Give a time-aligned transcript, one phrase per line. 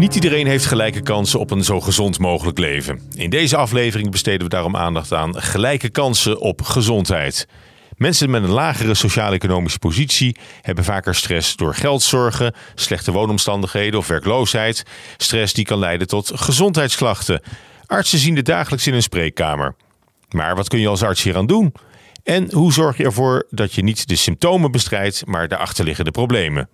[0.00, 3.00] Niet iedereen heeft gelijke kansen op een zo gezond mogelijk leven.
[3.14, 7.48] In deze aflevering besteden we daarom aandacht aan gelijke kansen op gezondheid.
[7.96, 14.82] Mensen met een lagere sociaal-economische positie hebben vaker stress door geldzorgen, slechte woonomstandigheden of werkloosheid.
[15.16, 17.42] Stress die kan leiden tot gezondheidsklachten.
[17.86, 19.74] Artsen zien dit dagelijks in een spreekkamer.
[20.30, 21.72] Maar wat kun je als arts hieraan doen?
[22.24, 26.68] En hoe zorg je ervoor dat je niet de symptomen bestrijdt, maar de achterliggende problemen?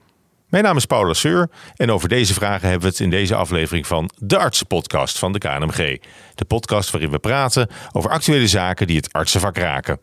[0.47, 3.87] Mijn naam is Paula Seur en over deze vragen hebben we het in deze aflevering
[3.87, 6.01] van de Artsenpodcast van de KNMG.
[6.35, 10.01] De podcast waarin we praten over actuele zaken die het artsenvak raken.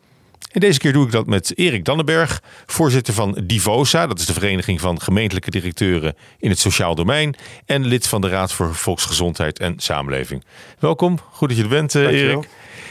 [0.52, 4.32] En deze keer doe ik dat met Erik Dannenberg, voorzitter van Divosa, dat is de
[4.32, 9.58] Vereniging van Gemeentelijke Directeuren in het Sociaal Domein, en lid van de Raad voor Volksgezondheid
[9.58, 10.44] en Samenleving.
[10.78, 12.48] Welkom, goed dat je er bent, uh, Erik.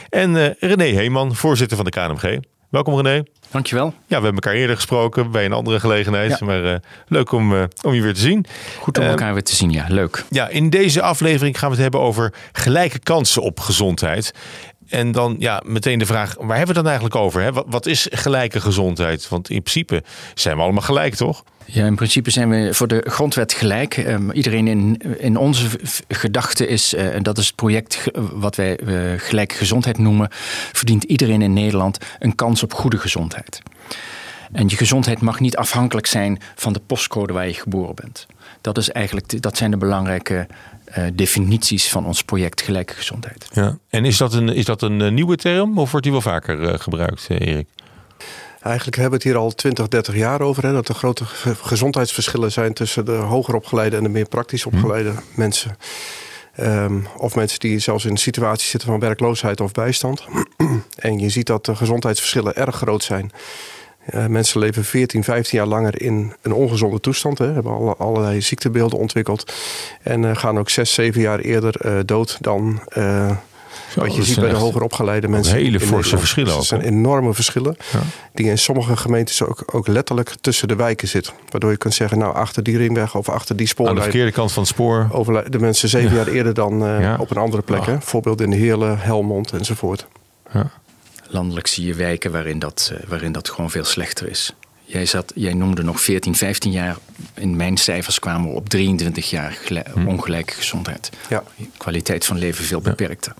[0.08, 2.38] En uh, René Heeman, voorzitter van de KNMG.
[2.70, 3.22] Welkom René.
[3.54, 3.86] Dankjewel.
[3.86, 6.40] Ja, we hebben elkaar eerder gesproken bij een andere gelegenheid.
[6.40, 6.74] Maar uh,
[7.06, 8.46] leuk om, uh, om je weer te zien.
[8.78, 9.86] Goed om elkaar weer te zien, ja.
[9.88, 10.24] Leuk.
[10.30, 14.34] Ja, in deze aflevering gaan we het hebben over gelijke kansen op gezondheid.
[14.88, 17.42] En dan ja, meteen de vraag, waar hebben we het dan eigenlijk over?
[17.42, 17.52] Hè?
[17.52, 19.28] Wat, is gelijke gezondheid?
[19.28, 20.02] Want in principe
[20.34, 21.44] zijn we allemaal gelijk, toch?
[21.64, 23.96] Ja, in principe zijn we voor de grondwet gelijk.
[23.96, 25.68] Um, iedereen in, in onze
[26.08, 30.28] gedachten is, uh, en dat is het project wat wij uh, gelijke gezondheid noemen,
[30.72, 33.62] verdient iedereen in Nederland een kans op goede gezondheid.
[34.52, 38.26] En je gezondheid mag niet afhankelijk zijn van de postcode waar je geboren bent.
[38.60, 40.46] Dat, is eigenlijk, dat zijn de belangrijke
[40.98, 43.48] uh, definities van ons project Gelijke Gezondheid.
[43.52, 43.78] Ja.
[43.88, 46.74] En is dat een, is dat een nieuwe term of wordt die wel vaker uh,
[46.78, 47.68] gebruikt, Erik?
[48.60, 50.62] Eigenlijk hebben we het hier al 20, 30 jaar over.
[50.66, 51.24] Hè, dat er grote
[51.62, 55.16] gezondheidsverschillen zijn tussen de hoger opgeleide en de meer praktisch opgeleide hm.
[55.34, 55.76] mensen.
[56.60, 60.24] Um, of mensen die zelfs in een situatie zitten van werkloosheid of bijstand.
[60.96, 63.32] en je ziet dat de gezondheidsverschillen erg groot zijn.
[64.14, 67.38] Uh, mensen leven 14, 15 jaar langer in een ongezonde toestand.
[67.38, 69.52] Hè, hebben alle, allerlei ziektebeelden ontwikkeld.
[70.02, 72.80] En uh, gaan ook 6, 7 jaar eerder uh, dood dan
[73.90, 75.56] zo, wat je ziet bij de hoger opgeleide mensen.
[75.56, 76.56] Hele forse verschillen ook.
[76.56, 77.76] Dat zijn enorme verschillen.
[77.92, 77.98] Ja.
[78.34, 81.32] Die in sommige gemeentes ook, ook letterlijk tussen de wijken zitten.
[81.50, 83.96] Waardoor je kunt zeggen, nou achter die ringweg of achter die spoorlijn.
[83.96, 85.08] Aan de verkeerde kant van het spoor.
[85.10, 86.16] Overlijden mensen zeven ja.
[86.16, 87.16] jaar eerder dan ja.
[87.20, 87.86] op een andere plek.
[87.86, 88.00] Hè?
[88.00, 90.06] Voorbeeld in de Heerlen, Helmond enzovoort.
[90.52, 90.70] Ja.
[91.34, 94.52] Landelijk zie je wijken waarin dat, uh, waarin dat gewoon veel slechter is.
[94.84, 96.96] Jij, zat, jij noemde nog 14, 15 jaar.
[97.34, 99.58] In mijn cijfers kwamen we op 23 jaar
[99.94, 100.06] hm.
[100.06, 101.10] ongelijke gezondheid.
[101.28, 101.42] Ja.
[101.76, 103.34] Kwaliteit van leven veel beperkter.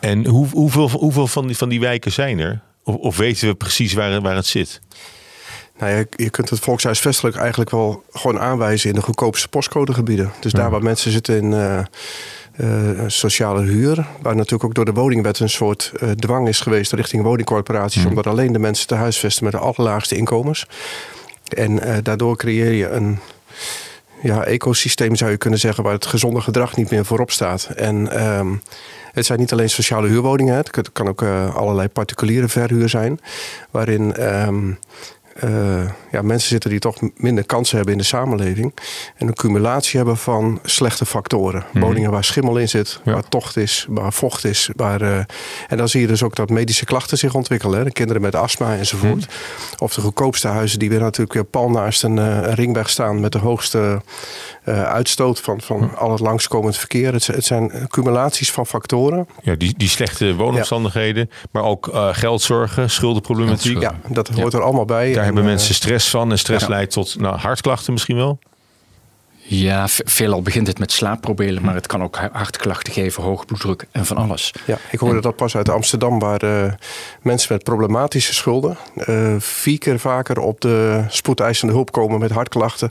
[0.00, 2.60] En hoe, hoeveel, hoeveel van, die, van die wijken zijn er?
[2.82, 4.80] Of, of weten we precies waar, waar het zit?
[5.78, 10.32] Nou ja, je kunt het volkshuisvestelijk eigenlijk wel gewoon aanwijzen in de goedkoopste postcodegebieden.
[10.40, 11.84] Dus daar waar mensen zitten in uh,
[13.06, 17.22] sociale huur, waar natuurlijk ook door de woningwet een soort uh, dwang is geweest richting
[17.22, 18.10] woningcorporaties, mm.
[18.10, 20.66] om alleen de mensen te huisvesten met de allerlaagste inkomens.
[21.48, 23.18] En daardoor creëer je een
[24.22, 27.64] ja, ecosysteem, zou je kunnen zeggen, waar het gezonde gedrag niet meer voorop staat.
[27.64, 28.62] En um,
[29.12, 33.20] het zijn niet alleen sociale huurwoningen, het kan ook uh, allerlei particuliere verhuur zijn,
[33.70, 34.78] waarin um,
[35.44, 38.74] uh, ja, mensen zitten die toch minder kansen hebben in de samenleving.
[39.16, 41.64] En een cumulatie hebben van slechte factoren.
[41.72, 41.80] Mm.
[41.80, 43.12] Woningen waar schimmel in zit, ja.
[43.12, 44.70] waar tocht is, waar vocht is.
[44.76, 45.18] Waar, uh,
[45.68, 47.78] en dan zie je dus ook dat medische klachten zich ontwikkelen.
[47.78, 47.84] Hè?
[47.84, 49.26] De kinderen met astma enzovoort.
[49.26, 49.78] Mm.
[49.78, 53.32] Of de goedkoopste huizen die weer natuurlijk weer pal naast een, uh, ringweg staan met
[53.32, 54.00] de hoogste
[54.64, 55.90] uitstoot van, van mm.
[55.96, 57.12] al het langskomend verkeer.
[57.12, 59.28] Het, het, zijn cumulaties van factoren.
[59.42, 61.48] Ja, die, die slechte woonomstandigheden, ja.
[61.50, 63.80] maar ook geldzorgen, schuldenproblematiek.
[63.80, 65.12] Ja, dat hoort er allemaal bij.
[65.12, 66.70] Daar hebben mensen stress van en stress ja.
[66.70, 68.38] leidt tot nou, hartklachten misschien wel?
[69.48, 74.06] Ja, veelal begint het met slaapproblemen, maar het kan ook hartklachten geven, hoge bloeddruk en
[74.06, 74.52] van alles.
[74.66, 76.72] Ja, ik hoorde en, dat pas uit Amsterdam, waar uh,
[77.22, 78.76] mensen met problematische schulden
[79.08, 82.90] uh, vier keer vaker op de spoedeisende hulp komen met hartklachten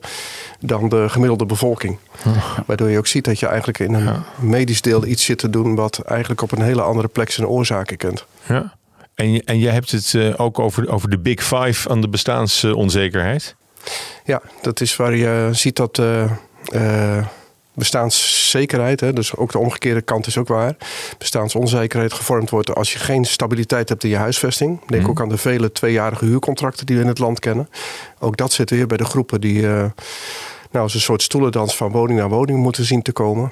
[0.59, 1.97] dan de gemiddelde bevolking.
[2.23, 2.63] Ja.
[2.65, 4.23] Waardoor je ook ziet dat je eigenlijk in een ja.
[4.39, 7.97] medisch deel iets zit te doen wat eigenlijk op een hele andere plek zijn oorzaken
[7.97, 8.25] kent.
[8.47, 8.73] Ja.
[9.15, 13.55] En, en jij hebt het uh, ook over, over de big five aan de bestaansonzekerheid.
[14.23, 16.31] Ja, dat is waar je ziet dat uh,
[16.73, 17.25] uh,
[17.73, 20.75] bestaanszekerheid, hè, dus ook de omgekeerde kant is ook waar,
[21.17, 24.79] bestaansonzekerheid gevormd wordt als je geen stabiliteit hebt in je huisvesting.
[24.87, 25.09] Denk mm.
[25.09, 27.69] ook aan de vele tweejarige huurcontracten die we in het land kennen.
[28.19, 29.61] Ook dat zit weer bij de groepen die
[30.75, 33.51] nou, als een soort stoelendans van woning naar woning moeten zien te komen.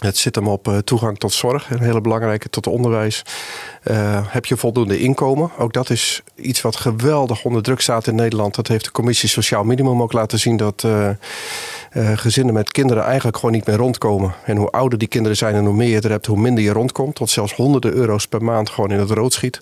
[0.00, 3.22] Het zit hem op uh, toegang tot zorg, een hele belangrijke, tot onderwijs.
[3.90, 5.50] Uh, heb je voldoende inkomen?
[5.58, 8.54] Ook dat is iets wat geweldig onder druk staat in Nederland.
[8.54, 11.10] Dat heeft de commissie Sociaal Minimum ook laten zien dat uh,
[12.14, 14.34] gezinnen met kinderen eigenlijk gewoon niet meer rondkomen.
[14.44, 16.72] En hoe ouder die kinderen zijn en hoe meer je er hebt, hoe minder je
[16.72, 17.14] rondkomt.
[17.14, 19.60] Tot zelfs honderden euro's per maand gewoon in het rood schiet.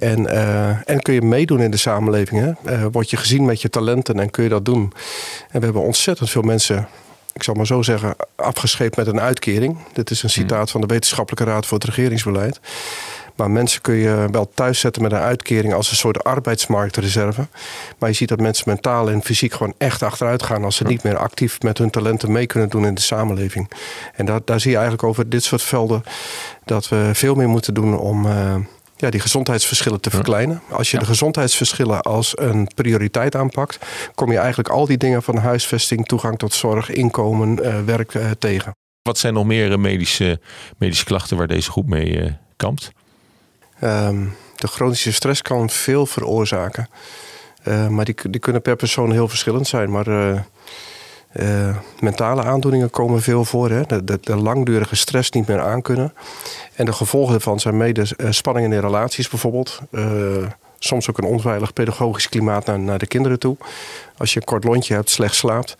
[0.00, 0.26] En,
[0.86, 2.54] en kun je meedoen in de samenleving.
[2.62, 2.90] Hè?
[2.90, 4.92] Word je gezien met je talenten en kun je dat doen.
[5.50, 6.88] En we hebben ontzettend veel mensen
[7.38, 9.78] ik zal maar zo zeggen, afgescheept met een uitkering.
[9.92, 10.42] Dit is een Hmm.
[10.42, 12.60] citaat van de Wetenschappelijke Raad voor het Regeringsbeleid.
[13.36, 17.46] Maar mensen kun je wel thuis zetten met een uitkering als een soort arbeidsmarktreserve.
[17.98, 21.02] Maar je ziet dat mensen mentaal en fysiek gewoon echt achteruit gaan als ze niet
[21.02, 23.70] meer actief met hun talenten mee kunnen doen in de samenleving.
[24.14, 26.02] En daar, daar zie je eigenlijk over dit soort velden
[26.64, 28.26] dat we veel meer moeten doen om.
[28.26, 28.54] eh,
[28.98, 30.62] ja, die gezondheidsverschillen te verkleinen.
[30.70, 33.78] Als je de gezondheidsverschillen als een prioriteit aanpakt,
[34.14, 38.30] kom je eigenlijk al die dingen van huisvesting, toegang tot zorg, inkomen, eh, werk eh,
[38.38, 38.72] tegen.
[39.02, 40.40] Wat zijn nog meer eh, medische,
[40.78, 42.90] medische klachten waar deze groep mee kampt?
[43.80, 44.24] Ehm,
[44.56, 46.88] de chronische stress kan veel veroorzaken.
[47.88, 49.90] Maar die, die kunnen per persoon heel verschillend zijn.
[49.90, 50.06] Maar
[51.32, 53.70] eh, mentale aandoeningen komen veel voor.
[53.70, 53.82] Hè?
[54.20, 56.14] De langdurige stress niet meer aankunnen.
[56.74, 59.80] En de gevolgen daarvan zijn mede eh, spanningen in relaties bijvoorbeeld.
[59.90, 60.02] Eh,
[60.78, 63.56] soms ook een onveilig pedagogisch klimaat naar, naar de kinderen toe.
[64.16, 65.76] Als je een kort lontje hebt, slecht slaapt.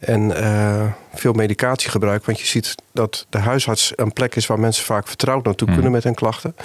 [0.00, 2.24] En eh, veel medicatiegebruik.
[2.24, 5.90] Want je ziet dat de huisarts een plek is waar mensen vaak vertrouwd naartoe kunnen
[5.90, 6.56] met hun klachten.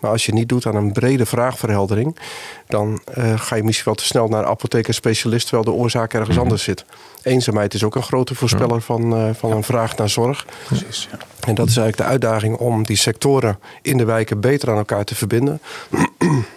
[0.00, 2.18] Maar als je niet doet aan een brede vraagverheldering,
[2.66, 6.14] dan eh, ga je misschien wel te snel naar apotheek en specialist, terwijl de oorzaak
[6.14, 6.84] ergens anders zit.
[7.22, 10.46] Eenzaamheid is ook een grote voorspeller van, eh, van een vraag naar zorg.
[10.66, 11.18] Precies, ja.
[11.46, 15.04] En dat is eigenlijk de uitdaging om die sectoren in de wijken beter aan elkaar
[15.04, 15.60] te verbinden.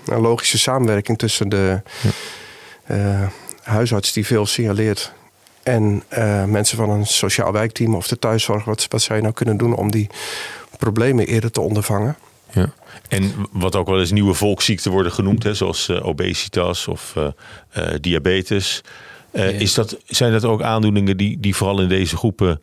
[0.05, 1.81] een logische samenwerking tussen de
[2.83, 3.27] eh,
[3.61, 5.13] huisarts die veel signaleert
[5.63, 8.63] en eh, mensen van een sociaal wijkteam of de thuiszorg.
[8.63, 10.09] Wat, wat zij nou kunnen doen om die
[10.77, 12.15] problemen eerder te ondervangen.
[12.53, 12.73] Ja.
[13.07, 17.27] En wat ook wel eens nieuwe volksziekten worden genoemd, hè, zoals eh, obesitas of eh,
[17.69, 18.81] eh, diabetes.
[19.31, 19.59] Eh, Ja.
[19.59, 22.61] is dat, zijn dat ook aandoeningen die, die vooral in deze groepen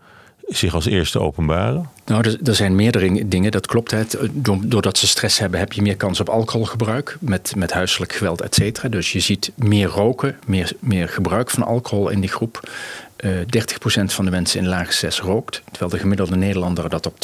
[0.49, 1.89] zich als eerste openbaren?
[2.05, 3.91] Nou, er, zijn meerdere dingen, dat klopt.
[3.91, 4.03] Hè.
[4.33, 8.41] Do- Doordat ze stress hebben, heb je meer kans op alcoholgebruik met, met huiselijk geweld,
[8.41, 8.89] et cetera.
[8.89, 12.71] Dus je ziet meer roken, meer, meer gebruik van alcohol in die groep.
[13.17, 17.15] Eh 30% van de mensen in lage stress rookt, terwijl de gemiddelde Nederlander dat op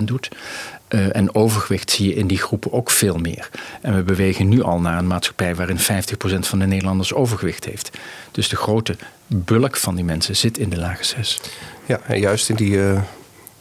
[0.00, 0.28] 20% doet.
[0.88, 3.48] Eh, en overgewicht zie je in die groepen ook veel meer.
[3.80, 7.90] En we bewegen nu al naar een maatschappij waarin 50% van de Nederlanders overgewicht heeft.
[8.30, 8.96] Dus de grote
[9.34, 11.40] bulk van die mensen zit in de lage stress.
[11.86, 12.96] Ja, en juist in die eh,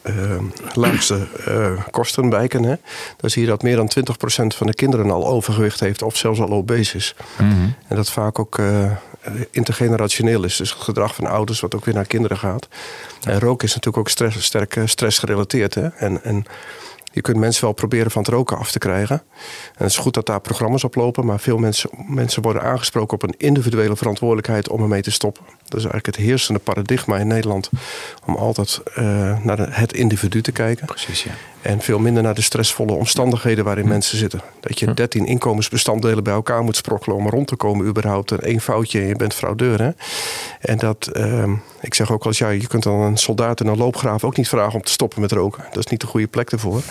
[0.01, 0.41] eh,
[0.73, 2.75] laagste eh, kostenwijken, hè,
[3.17, 6.39] dan zie je dat meer dan 20% van de kinderen al overgewicht heeft of zelfs
[6.39, 7.15] al obese is.
[7.87, 8.59] En dat vaak ook
[9.21, 10.55] eh, intergenerationeel is.
[10.55, 12.67] Dus het gedrag van ouders wat ook weer naar kinderen gaat.
[13.23, 15.75] En roken is natuurlijk ook stress, sterk eh, stressgerelateerd.
[15.75, 15.87] Hè?
[15.87, 16.45] En, en
[17.11, 19.15] je kunt mensen wel proberen van het roken af te krijgen.
[19.15, 21.25] En het is goed dat daar programma's op lopen.
[21.25, 25.43] Maar veel mensen, mensen worden aangesproken op een individuele verantwoordelijkheid om ermee te stoppen.
[25.69, 27.69] Dat is eigenlijk het heersende paradigma in Nederland.
[28.25, 29.03] Om altijd eh,
[29.43, 30.85] naar het individu te kijken.
[30.85, 31.31] Precies, ja.
[31.61, 34.41] En veel minder naar de stressvolle omstandigheden waarin mensen zitten.
[34.59, 38.31] Dat je 13 inkomensbestanddelen bij elkaar moet sprokkelen om rond te komen überhaupt.
[38.31, 39.81] En één foutje en je bent fraudeur.
[39.81, 39.89] Hè?
[40.59, 43.77] En dat, ehm, ik zeg ook eens, ja, je kunt dan een soldaat in een
[43.77, 45.63] loopgraaf ook niet vragen om te stoppen met roken.
[45.71, 46.81] Dat is niet de goede plek ervoor.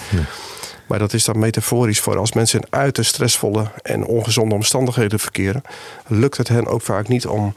[0.86, 5.62] Maar dat is dan metaforisch voor als mensen in uiterst stressvolle en ongezonde omstandigheden verkeren.
[6.06, 7.54] Lukt het hen ook vaak niet om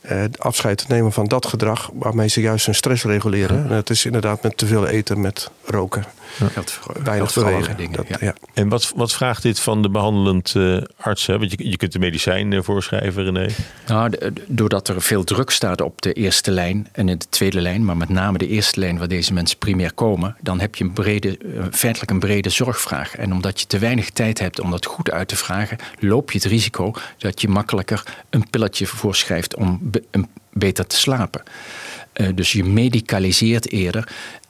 [0.00, 3.62] eh, afscheid te nemen van dat gedrag waarmee ze juist hun stress reguleren.
[3.62, 6.04] En dat is inderdaad met te veel eten, met roken.
[6.52, 7.64] Geldt voor, Weinig geldt voor bewegen.
[7.68, 8.08] allerlei dingen.
[8.10, 8.26] Dat- ja.
[8.26, 8.34] ja.
[8.54, 11.26] En wat, wat vraagt dit van de behandelend eh, arts?
[11.26, 11.38] Hè?
[11.38, 13.46] Want je, je kunt de medicijn eh, voorschrijven, René.
[13.86, 14.12] Nou,
[14.46, 17.96] doordat er veel druk staat op de eerste lijn en in de tweede lijn, maar
[17.96, 21.38] met name de eerste lijn waar deze mensen primair komen, dan heb je een brede,
[21.38, 23.16] eh, feitelijk een brede zorgvraag.
[23.16, 26.38] En omdat je te weinig tijd hebt om dat goed uit te vragen, loop je
[26.38, 31.42] het risico dat je makkelijker een pilletje voorschrijft om be- een- beter te slapen.
[32.12, 34.08] Eh, dus je medicaliseert eerder.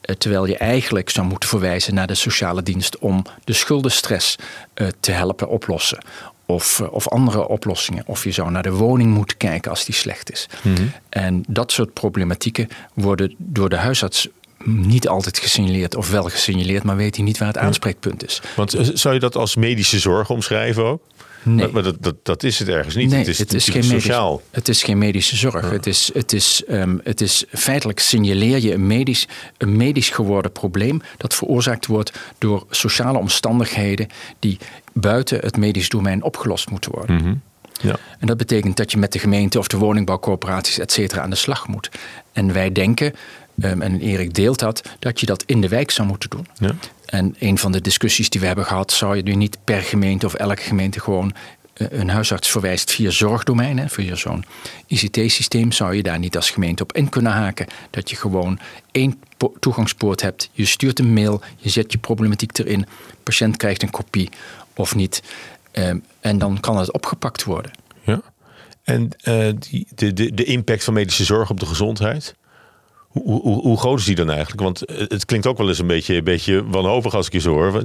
[0.09, 4.37] Eh, Terwijl je eigenlijk zou moeten verwijzen naar de sociale dienst om de schuldenstress
[4.75, 5.99] eh, te helpen oplossen.
[6.47, 8.03] Of, eh, of andere oplossingen.
[8.07, 10.47] Of je zou naar de woning moeten kijken als die slecht is.
[11.09, 14.29] En dat soort problematieken worden door de huisarts
[14.65, 15.97] niet altijd gesignaleerd.
[15.97, 18.43] Of wel gesignaleerd, maar weet hij niet waar het aanspreekpunt is.
[18.57, 21.03] Want zou je dat als medische zorg omschrijven ook?
[21.43, 21.69] Nee.
[21.69, 23.11] Maar, dat, dat, dat is het ergens niet.
[23.11, 24.43] Nee, het is, het is, geen sociaal.
[24.51, 25.71] het is geen medische zorg.
[25.71, 30.53] Het, is, het, is, ehm, het is feitelijk signaleer je een medisch, een medisch geworden
[30.53, 34.59] probleem dat veroorzaakt wordt door sociale omstandigheden die
[34.93, 37.17] buiten het medisch domein opgelost moeten worden.
[37.17, 37.35] Mhm.
[37.81, 37.97] Ja.
[38.19, 41.37] En dat betekent dat je met de gemeente of de woningbouwcorporaties, et cetera, aan de
[41.37, 41.91] slag moet.
[42.33, 43.15] En wij denken,
[43.61, 46.47] ehm, en Erik deelt dat, dat je dat in de wijk zou moeten doen.
[46.59, 46.75] Ja.
[47.11, 50.27] En een van de discussies die we hebben gehad, zou je nu niet per gemeente
[50.27, 51.33] of elke gemeente gewoon
[51.75, 54.45] eh, een huisarts verwijst via zorgdomein, hè, via zo'n
[54.87, 57.67] ICT-systeem, zou je daar niet als gemeente op in kunnen haken.
[57.91, 58.59] Dat je gewoon
[58.93, 60.51] één po- toegangspoort hebt.
[60.53, 62.87] Je stuurt een mail, je zet je problematiek erin,
[63.23, 64.29] patiënt krijgt een kopie
[64.75, 65.23] of niet.
[65.71, 67.71] Ehm, en dan kan het opgepakt worden.
[68.03, 68.23] Ja.
[68.83, 72.35] En eh, die, de, de, de impact van medische zorg op de gezondheid.
[73.23, 74.61] Hoe Hoe, hoe, groot is die dan eigenlijk?
[74.61, 77.53] Want het klinkt ook wel eens een beetje, een beetje wanhopig als ik je zo
[77.53, 77.73] hoor.
[77.73, 77.85] Wat,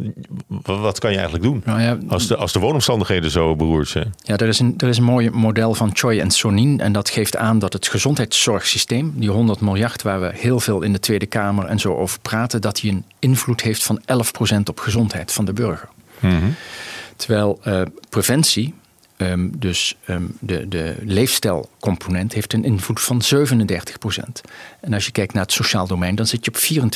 [0.80, 4.14] wat kan je eigenlijk doen nou ja, als, de, als de woonomstandigheden zo beroerd zijn?
[4.18, 6.80] Ja, er is, een, er is een mooi model van Choi en Sonin.
[6.80, 10.94] En dat geeft aan dat het gezondheidszorgsysteem, die 100 miljard waar we heel veel in
[10.94, 14.80] de Tweede Kamer en zo over praten, dat die een invloed heeft van 11% op
[14.80, 15.90] gezondheid van de burger.
[16.20, 16.56] Mm
[17.16, 18.74] Terwijl uh, preventie,
[19.32, 23.38] um, dus um, de, de leefstijlcomponent, heeft een invloed van 37%
[24.82, 26.88] En als je kijkt naar het sociaal domein, dan zit je op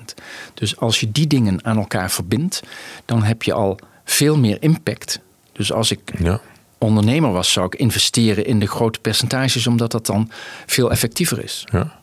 [0.00, 0.14] 24%
[0.54, 2.62] Dus als je die dingen aan elkaar verbindt,
[3.04, 5.20] dan heb je al veel meer impact.
[5.52, 6.40] Dus als ik ja.
[6.78, 10.30] ondernemer was, zou ik investeren in de grote percentages, omdat dat dan
[10.66, 11.64] veel effectiever is.
[11.72, 12.00] Ja.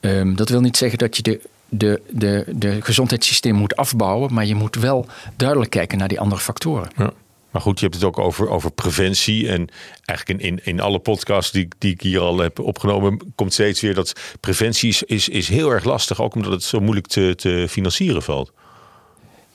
[0.00, 4.46] Um, dat wil niet zeggen dat je de de, de, de gezondheidssysteem moet afbouwen, maar
[4.46, 5.06] je moet wel
[5.36, 6.90] duidelijk kijken naar die andere factoren.
[6.96, 7.12] Ja.
[7.58, 9.48] Maar goed, je hebt het ook over, over preventie.
[9.48, 9.68] En
[10.04, 13.80] eigenlijk in, in, in alle podcasts die, die ik hier al heb opgenomen, komt steeds
[13.80, 16.20] weer dat preventie is, is, is heel erg lastig.
[16.22, 18.52] Ook omdat het zo moeilijk te, te financieren valt.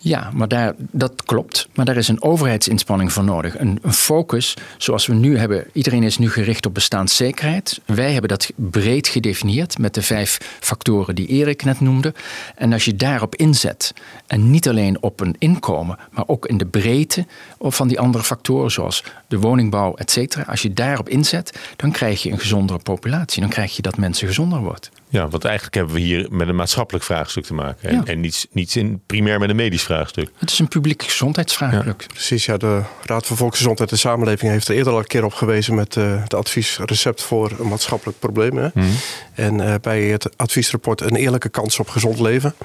[0.04, 1.68] Ja, maar daar, dat klopt.
[1.74, 3.60] Maar daar is een overheidsinspanning voor nodig.
[3.60, 5.66] Een, een, focus zoals we nu hebben.
[5.74, 7.82] Iedereen is nu gericht op bestaanszekerheid.
[7.86, 12.14] Wij hebben dat breed gedefinieerd met de vijf factoren die Erik net noemde.
[12.56, 13.94] En als je daarop inzet,
[14.28, 17.26] en niet alleen op een inkomen, maar ook in de breedte
[17.60, 20.44] van die andere factoren, zoals de woningbouw, et cetera.
[20.44, 23.42] Als je daarop inzet, dan krijg je een gezondere populatie.
[23.42, 24.90] Dan krijg je dat mensen gezonder worden.
[25.13, 27.89] Ja, want eigenlijk hebben we hier met een maatschappelijk vraagstuk te maken.
[27.89, 30.29] En, en niets, niets in, primair met een medisch vraagstuk.
[30.38, 32.05] Het is een publiek gezondheidsvraagstuk.
[32.08, 32.58] precies, ja.
[32.58, 35.96] De Raad voor Volksgezondheid en Samenleving heeft er eerder al een keer op gewezen met
[35.96, 38.58] uh, het adviesrecept voor een maatschappelijk probleem.
[38.58, 38.67] Hè.
[38.74, 38.86] Mhm.
[39.34, 42.55] En uh, bij het adviesrapport Een eerlijke kans op gezond leven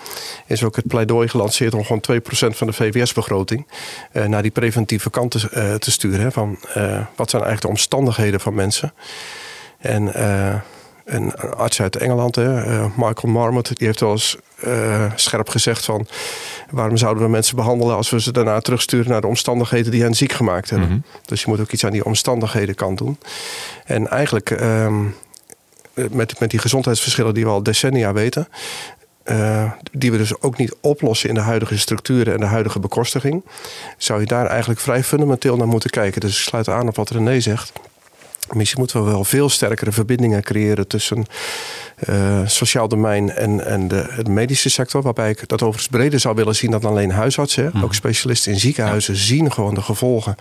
[0.46, 3.66] is ook het pleidooi gelanceerd om gewoon 2% van de VWS-begroting
[4.12, 6.20] uh, naar die preventieve kant te, te sturen.
[6.20, 6.58] Hè, van
[7.16, 8.92] wat zijn eigenlijk de omstandigheden van mensen.
[9.78, 10.12] En
[11.08, 15.84] een arts uit Engeland, hè, uh, Michael Marmot, die heeft wel eens uh, scherp gezegd
[15.84, 16.06] van
[16.70, 20.14] waarom zouden we mensen behandelen als we ze daarna terugsturen naar de omstandigheden die hen
[20.14, 20.88] ziek gemaakt hebben.
[20.88, 20.98] Mhm.
[21.24, 23.18] Dus je moet ook iets aan die omstandigheden kant doen.
[23.84, 24.96] En eigenlijk uh,
[26.10, 28.48] met, met die gezondheidsverschillen die we al decennia weten,
[29.24, 33.44] uh, die we dus ook niet oplossen in de huidige structuren en de huidige bekostiging,
[33.96, 36.20] zou je daar eigenlijk vrij fundamenteel naar moeten kijken.
[36.20, 37.72] Dus ik sluit aan op wat René zegt.
[38.54, 41.24] Misschien moeten we wel veel sterkere verbindingen creëren tussen
[42.08, 45.02] uh, sociaal domein en, en de, de, medische sector.
[45.02, 47.70] Waarbij ik dat overigens breder zou willen zien dan alleen huisartsen.
[47.72, 47.84] Mhm.
[47.84, 50.34] Ook specialisten in ziekenhuizen zien gewoon de gevolgen.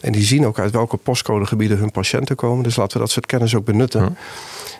[0.00, 2.62] En die zien ook uit welke postcodegebieden hun patiënten komen.
[2.62, 4.16] Dus laten we dat soort kennis ook benutten.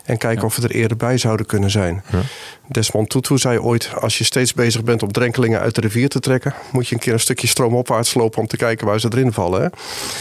[0.04, 2.02] En kijken of we er eerder bij zouden kunnen zijn.
[2.11, 2.21] Ja.
[2.68, 6.21] Desmond Tutu zei ooit: Als je steeds bezig bent om drenkelingen uit de rivier te
[6.21, 9.32] trekken, moet je een keer een stukje stroomopwaarts lopen om te kijken waar ze erin
[9.32, 9.61] vallen.
[9.61, 9.68] Hè?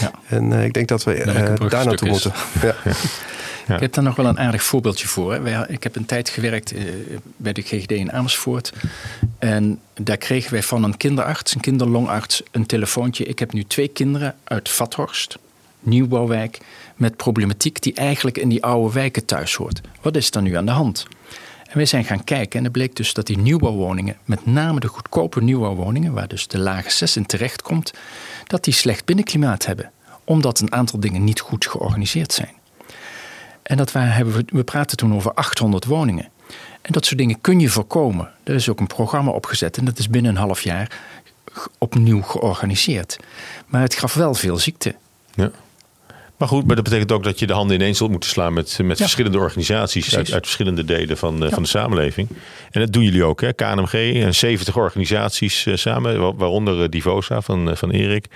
[0.04, 0.10] Ja.
[0.26, 2.32] En uh, ik denk dat we uh, daar naartoe moeten.
[2.62, 2.74] Ja.
[3.66, 3.74] Ja.
[3.74, 5.32] Ik heb daar nog wel een aardig voorbeeldje voor.
[5.32, 5.68] Hè.
[5.68, 6.82] Ik heb een tijd gewerkt uh,
[7.36, 8.72] bij de GGD in Amersfoort.
[9.38, 13.24] En daar kregen wij van een kinderarts, een kinderlongarts, een telefoontje.
[13.24, 15.38] Ik heb nu twee kinderen uit Vathorst,
[15.82, 16.58] nieuwbouwwijk
[16.96, 19.80] met problematiek die eigenlijk in die oude wijken thuis hoort.
[20.00, 21.06] Wat is er nu aan de hand?
[21.66, 24.88] En wij zijn gaan kijken en het bleek dus dat die nieuwbouwwoningen, met name de
[24.88, 27.92] goedkope nieuwbouwwoningen, waar dus de lage 6 in terecht komt,
[28.46, 29.90] dat die slecht binnenklimaat hebben.
[30.24, 32.54] Omdat een aantal dingen niet goed georganiseerd zijn.
[33.62, 36.28] En dat hebben we, we praten toen over 800 woningen.
[36.82, 38.30] En dat soort dingen kun je voorkomen.
[38.42, 41.00] Er is ook een programma opgezet en dat is binnen een half jaar
[41.78, 43.16] opnieuw georganiseerd.
[43.66, 44.94] Maar het gaf wel veel ziekte.
[45.34, 45.50] Ja.
[46.42, 48.78] Maar goed, maar dat betekent ook dat je de handen ineens zult moeten slaan met,
[48.82, 52.28] met verschillende organisaties uit, uit, verschillende delen van, van de samenleving.
[52.70, 53.52] En dat doen jullie ook, hè?
[53.52, 58.26] KNMG en 70 organisaties uh, samen, waaronder Divosa van, van Erik.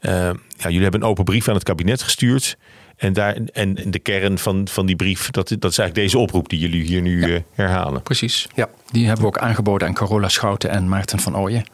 [0.00, 2.56] ja, jullie hebben een open brief aan het kabinet gestuurd.
[2.96, 6.48] En, daar, en de kern van, van die brief, dat, dat is eigenlijk deze oproep
[6.48, 8.02] die jullie hier nu herhalen.
[8.02, 8.68] Precies, ja.
[8.90, 11.64] Die hebben we ook aangeboden aan Carola Schouten en Maarten van Ooyen.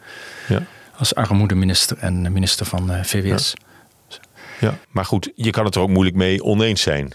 [0.47, 0.61] Ja.
[0.97, 3.53] Als armoedeminister en minister van VWS.
[3.57, 3.64] Ja,
[4.89, 7.13] maar goed, je kan het er ook moeilijk mee oneens zijn.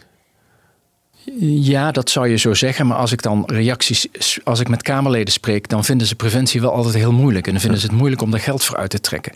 [1.39, 2.87] Ja, dat zou je zo zeggen.
[2.87, 4.09] Maar als ik dan reacties,
[4.45, 7.47] als ik met Kamerleden spreek, dan vinden ze preventie wel altijd heel moeilijk.
[7.47, 9.33] En dan vinden ze het moeilijk om er geld voor uit te trekken.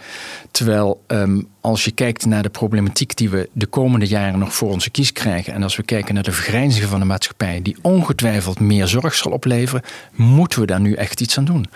[0.50, 4.71] Terwijl ehm, als je kijkt naar de problematiek die we de komende jaren nog voor
[4.71, 5.52] onze kies krijgen.
[5.52, 9.33] En als we kijken naar de vergrijzingen van de maatschappij, die ongetwijfeld meer zorg zal
[9.33, 11.66] opleveren, moeten we daar nu echt iets aan doen.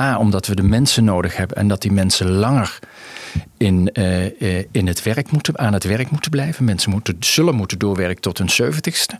[0.00, 2.78] A, omdat we de mensen nodig hebben en dat die mensen langer
[3.56, 4.24] in, uh,
[4.70, 6.64] in het werk moeten, aan het werk moeten blijven.
[6.64, 9.18] Mensen moeten, zullen moeten doorwerken tot hun zeventigste.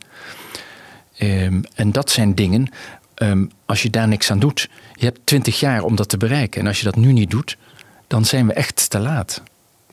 [1.18, 2.68] Um, en dat zijn dingen,
[3.14, 4.68] um, als je daar niks aan doet.
[4.94, 6.61] Je hebt twintig jaar om dat te bereiken.
[6.61, 7.56] En als je dat nu niet doet,
[8.06, 9.42] dan zijn we echt te laat.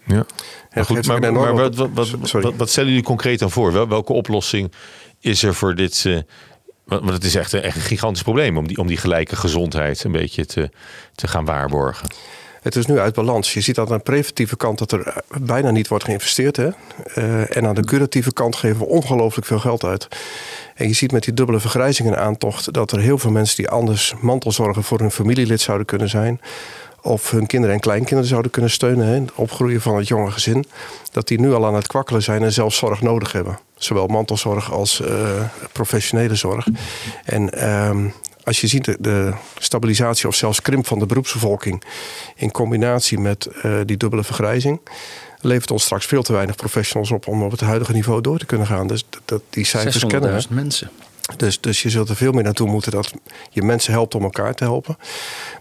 [0.06, 0.26] Ja,
[0.72, 1.90] ja goed, maar, maar wat, wat,
[2.32, 3.88] wat, wat, stellen jullie concreet dan voor?
[3.90, 4.72] Welke oplossing
[5.20, 6.20] is er voor dit, uh,
[6.86, 10.04] Want het is echt een, echt een gigantisch probleem om die, om die gelijke gezondheid
[10.04, 10.70] een beetje te,
[11.16, 12.08] te gaan waarborgen.
[12.66, 13.54] Het is nu uit balans.
[13.54, 16.56] Je ziet dat aan de preventieve kant dat er bijna niet wordt geïnvesteerd.
[16.56, 16.70] Hè?
[17.16, 20.08] Uh, en aan de curatieve kant geven we ongelooflijk veel geld uit.
[20.76, 23.70] En je ziet met die dubbele vergrijzing en aantocht dat er heel veel mensen die
[23.70, 26.42] anders mantelzorgen voor hun familielid zouden kunnen zijn.
[27.06, 29.08] Of hun kinderen en kleinkinderen zouden kunnen steunen.
[29.08, 30.66] Hè, het opgroeien van het jonge gezin.
[31.12, 33.60] Dat die nu al aan het kwakkelen zijn en zelfs zorg nodig hebben.
[33.78, 35.10] Zowel mantelzorg als uh,
[35.72, 36.68] professionele zorg.
[37.24, 41.84] En um, als je ziet de, stabilisatie of zelfs krimp van de beroepsbevolking.
[42.36, 44.80] in combinatie met uh, die dubbele vergrijzing
[45.40, 48.46] levert ons straks veel te weinig professionals op om op het huidige niveau door te
[48.46, 48.88] kunnen gaan.
[48.88, 50.46] Dus dat, die cijfers kennen we.
[50.50, 50.90] mensen.
[51.38, 53.14] Dus, dus je zult er veel meer naartoe moeten dat
[53.50, 54.98] je mensen helpt om elkaar te helpen.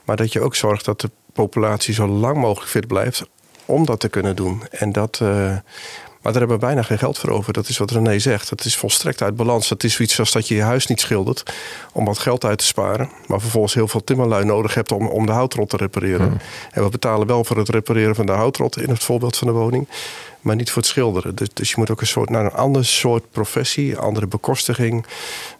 [0.04, 3.24] Maar dat je ook zorgt dat de populatie zo lang mogelijk fit blijft
[3.64, 4.62] om dat te kunnen doen.
[4.70, 5.56] En dat, uh,
[6.24, 7.52] maar daar hebben we bijna geen geld voor over.
[7.52, 8.50] Dat is wat René zegt.
[8.50, 9.68] Het is volstrekt uit balans.
[9.68, 11.42] Dat is zoiets als dat je je huis niet schildert
[11.92, 13.10] om wat geld uit te sparen.
[13.26, 16.26] Maar vervolgens heel veel timmerlui nodig hebt om, om de houtrot te repareren.
[16.26, 16.38] Hmm.
[16.70, 19.52] En we betalen wel voor het repareren van de houtrot in het voorbeeld van de
[19.52, 19.88] woning.
[20.40, 21.34] Maar niet voor het schilderen.
[21.34, 25.06] Dus, dus je moet ook een soort, naar een ander soort professie, andere bekostiging.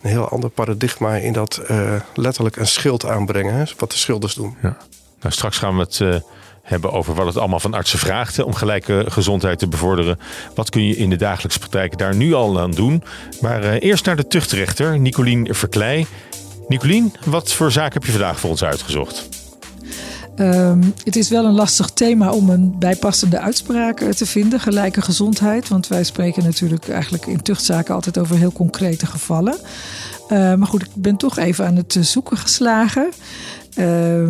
[0.02, 3.54] Een heel ander paradigma in dat uh, letterlijk een schild aanbrengen.
[3.54, 4.56] Hè, wat de schilders doen.
[4.62, 4.76] Ja.
[5.20, 5.98] Nou, straks gaan we het.
[5.98, 6.16] Uh
[6.64, 10.18] hebben over wat het allemaal van artsen vraagt om gelijke gezondheid te bevorderen.
[10.54, 13.02] Wat kun je in de dagelijkse praktijk daar nu al aan doen?
[13.40, 16.06] Maar uh, eerst naar de tuchtrechter, Nicolien Verkleij.
[16.68, 19.28] Nicolien, wat voor zaak heb je vandaag voor ons uitgezocht?
[20.36, 25.68] Um, het is wel een lastig thema om een bijpassende uitspraak te vinden, gelijke gezondheid.
[25.68, 29.54] Want wij spreken natuurlijk eigenlijk in tuchtzaken altijd over heel concrete gevallen.
[30.28, 33.08] Uh, maar goed, ik ben toch even aan het zoeken geslagen.
[33.76, 34.28] Uh,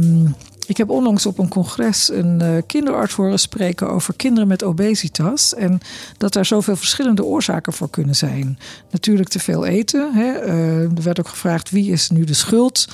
[0.66, 5.54] ik heb onlangs op een congres een uh, kinderarts horen spreken over kinderen met obesitas.
[5.54, 5.80] En
[6.16, 8.58] dat daar zoveel verschillende oorzaken voor kunnen zijn.
[8.90, 10.12] Natuurlijk te veel eten.
[10.14, 10.46] Hè.
[10.46, 12.88] Uh, er werd ook gevraagd wie is nu de schuld.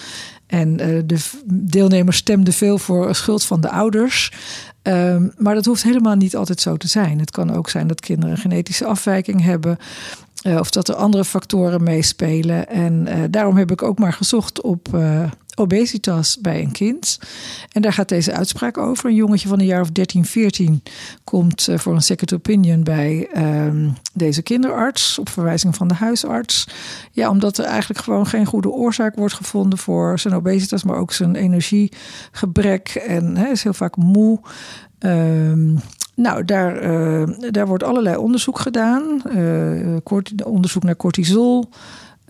[0.46, 4.32] En uh, de deelnemers stemden veel voor schuld van de ouders.
[4.82, 7.18] Um, maar dat hoeft helemaal niet altijd zo te zijn.
[7.18, 9.78] Het kan ook zijn dat kinderen een genetische afwijking hebben.
[10.42, 12.68] Of dat er andere factoren meespelen.
[12.68, 14.88] En daarom heb ik ook maar gezocht op
[15.60, 17.18] obesitas bij een kind.
[17.72, 19.06] En daar gaat deze uitspraak over.
[19.06, 20.82] Een jongetje van een jaar of 13, 14
[21.24, 26.68] komt eh, voor een second opinion bij um, deze kinderarts op verwijzing van de huisarts.
[27.12, 31.12] Ja, omdat er eigenlijk gewoon geen goede oorzaak wordt gevonden voor zijn obesitas, maar ook
[31.12, 32.88] zijn energiegebrek.
[32.88, 34.40] En hij is heel vaak moe.
[34.98, 35.78] Um,
[36.14, 39.22] nou, daar, uh, daar wordt allerlei onderzoek gedaan.
[39.36, 39.96] Uh,
[40.44, 41.68] onderzoek naar cortisol.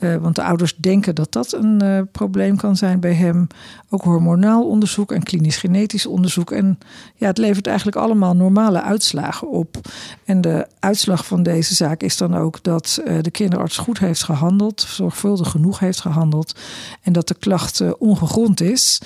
[0.01, 3.47] Uh, want de ouders denken dat dat een uh, probleem kan zijn bij hem.
[3.89, 6.51] Ook hormonaal onderzoek en klinisch-genetisch onderzoek.
[6.51, 6.79] En
[7.15, 9.77] ja, het levert eigenlijk allemaal normale uitslagen op.
[10.25, 14.25] En de uitslag van deze zaak is dan ook dat uh, de kinderarts goed heeft
[14.25, 16.59] gehandeld, zorgvuldig genoeg heeft gehandeld.
[17.03, 19.01] En dat de klacht ongegrond is.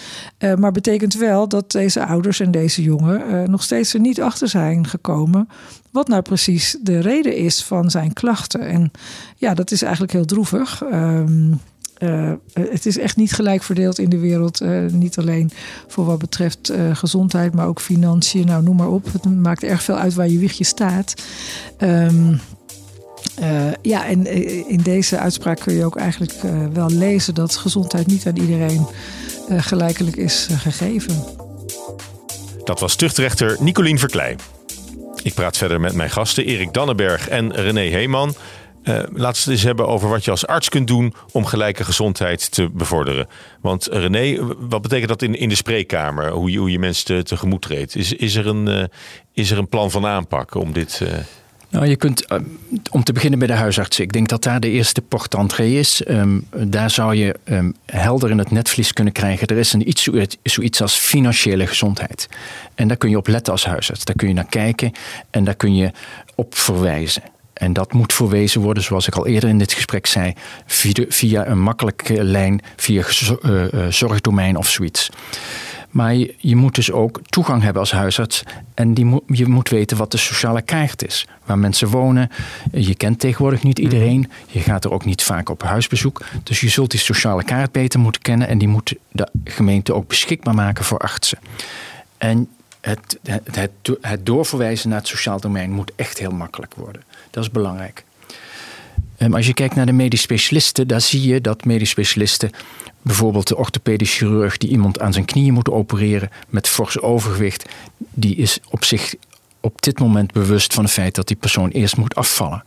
[0.59, 4.87] maar betekent wel dat deze ouders en deze jongen nog steeds er niet achter zijn
[4.87, 5.49] gekomen
[5.95, 8.61] wat nou precies de reden is van zijn klachten.
[8.61, 8.91] En
[9.37, 10.83] ja, dat is eigenlijk heel droevig.
[10.93, 11.61] Um,
[11.99, 14.63] uh, het is echt niet gelijk verdeeld in de wereld.
[14.63, 15.51] Uh, niet alleen
[15.89, 18.47] voor wat betreft uh, gezondheid, maar ook financiën.
[18.47, 19.13] Nou, noem maar op.
[19.13, 21.15] Het maakt erg veel uit waar je wiegje staat.
[21.79, 22.41] Um,
[23.83, 24.27] ja, en
[24.69, 26.35] in deze uitspraak kun je ook eigenlijk
[26.73, 28.87] wel lezen dat gezondheid niet aan iedereen
[29.49, 31.25] gelijkelijk is gegeven.
[32.65, 34.37] Dat was tuchtrechter Nicolien Verkleij.
[35.25, 38.29] Ik praat verder met mijn gasten Erik Dannenberg en René Heeman.
[38.29, 41.85] Uh, laten we het eens hebben over wat je als arts kunt doen om gelijke
[41.85, 43.27] gezondheid te bevorderen.
[43.61, 46.31] Want René, wat betekent dat in, in de spreekkamer?
[46.31, 47.97] Hoe je, hoe je mensen te, tegemoet treedt?
[47.97, 48.85] Is, is, er een, uh,
[49.33, 51.01] is er een plan van aanpak om dit...
[51.03, 51.09] Uh...
[51.75, 52.27] Nou, je kunt,
[52.91, 54.01] om te beginnen bij de huisarts.
[54.01, 56.03] Ik denk dat daar de eerste port is.
[56.09, 59.47] Um, daar zou je um, helder in het netvlies kunnen krijgen.
[59.47, 60.09] Er is een iets,
[60.43, 62.29] zoiets als financiële gezondheid.
[62.75, 64.05] En daar kun je op letten als huisarts.
[64.05, 64.93] Daar kun je naar kijken
[65.31, 65.91] en daar kun je
[66.35, 67.23] op verwijzen.
[67.53, 70.33] En dat moet verwezen worden, zoals ik al eerder in dit gesprek zei,
[70.67, 73.05] via, via een makkelijke lijn, via
[73.43, 75.11] uh, zorgdomein of zoiets.
[75.95, 78.43] Maar je, je, moet dus ook toegang hebben als huisarts.
[78.75, 81.27] En die je moet weten wat de sociale kaart is.
[81.45, 82.31] Waar mensen wonen.
[82.73, 84.31] Je kent tegenwoordig niet iedereen.
[84.47, 86.25] Je gaat er ook niet vaak op huisbezoek.
[86.43, 88.49] Dus je zult die sociale kaart beter moeten kennen.
[88.49, 91.39] En die moet de gemeente ook beschikbaar maken voor artsen.
[92.19, 92.49] En
[92.81, 97.03] het, het, het, het doorverwijzen naar het sociaal domein moet echt heel makkelijk worden.
[97.31, 98.05] Dat is belangrijk.
[99.19, 102.51] Um, als je kijkt naar de medisch specialisten, daar zie je dat medisch specialisten,
[103.03, 107.65] bijvoorbeeld de orthopedisch chirurg die iemand aan zijn knieën moet opereren met fors overgewicht,
[107.97, 109.15] die is op zich
[109.65, 112.63] op dit moment bewust van het feit dat die persoon eerst moet afvallen.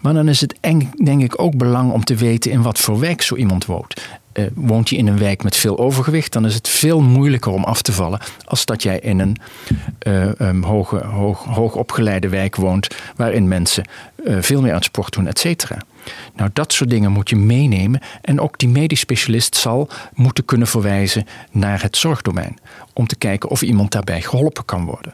[0.00, 0.58] Maar dan is het
[1.04, 4.02] denk ik ook belang om te weten in wat voor wijk zo iemand woont.
[4.34, 7.64] Uh, woont je in een wijk met veel overgewicht, dan is het veel moeilijker om
[7.64, 9.36] af te vallen als dat jij in een
[10.42, 13.88] uh, hoge, hoog, hoogopgeleide wijk woont, waarin mensen
[14.24, 15.78] uh, veel meer aan sport doen, et cetera.
[16.36, 18.00] Nou, dat soort dingen moet je meenemen.
[18.20, 22.58] En ook die medisch specialist zal moeten kunnen verwijzen naar het zorgdomein.
[22.92, 25.12] Om te kijken of iemand daarbij geholpen kan worden.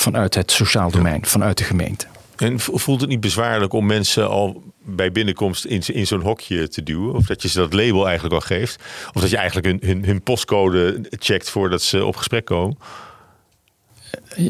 [0.00, 2.06] Vanuit het sociaal domein, vanuit de gemeente.
[2.36, 6.82] En voelt het niet bezwaarlijk om mensen al bij binnenkomst in, in zo'n hokje te
[6.82, 7.14] duwen?
[7.14, 8.82] Of dat je ze dat label eigenlijk al geeft?
[9.12, 12.78] Of dat je eigenlijk hun, hun, hun postcode checkt voordat ze op gesprek komen?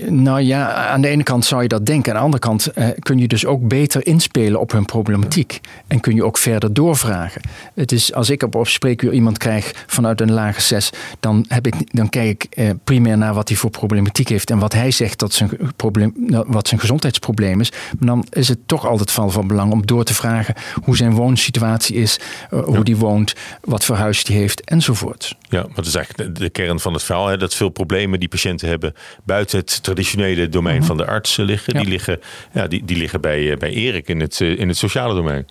[0.09, 2.13] Nou ja, aan de ene kant zou je dat denken.
[2.13, 5.61] Aan de andere kant eh, kun je dus ook beter inspelen op hun problematiek.
[5.87, 7.41] En kun je ook verder doorvragen.
[7.75, 11.75] Het is, als ik op spreekuur iemand krijg vanuit een lage 6, dan, heb ik,
[11.95, 14.51] dan kijk ik eh, primair naar wat hij voor problematiek heeft.
[14.51, 17.73] En wat hij zegt dat zijn, probleem, nou, wat zijn gezondheidsprobleem is.
[17.99, 21.13] Maar dan is het toch altijd van, van belang om door te vragen hoe zijn
[21.13, 22.19] woonsituatie is,
[22.51, 22.83] uh, hoe ja.
[22.83, 25.37] die woont, wat voor huis die heeft enzovoort.
[25.49, 27.27] Ja, dat is eigenlijk de kern van het verhaal.
[27.27, 27.37] Hè?
[27.37, 28.95] Dat veel problemen die patiënten hebben
[29.25, 31.75] buiten het traditionele domein van de arts liggen.
[31.75, 32.21] Die liggen,
[32.53, 35.47] ja, die, die liggen bij, eh, bij Erik in het, eh, in het sociale domein.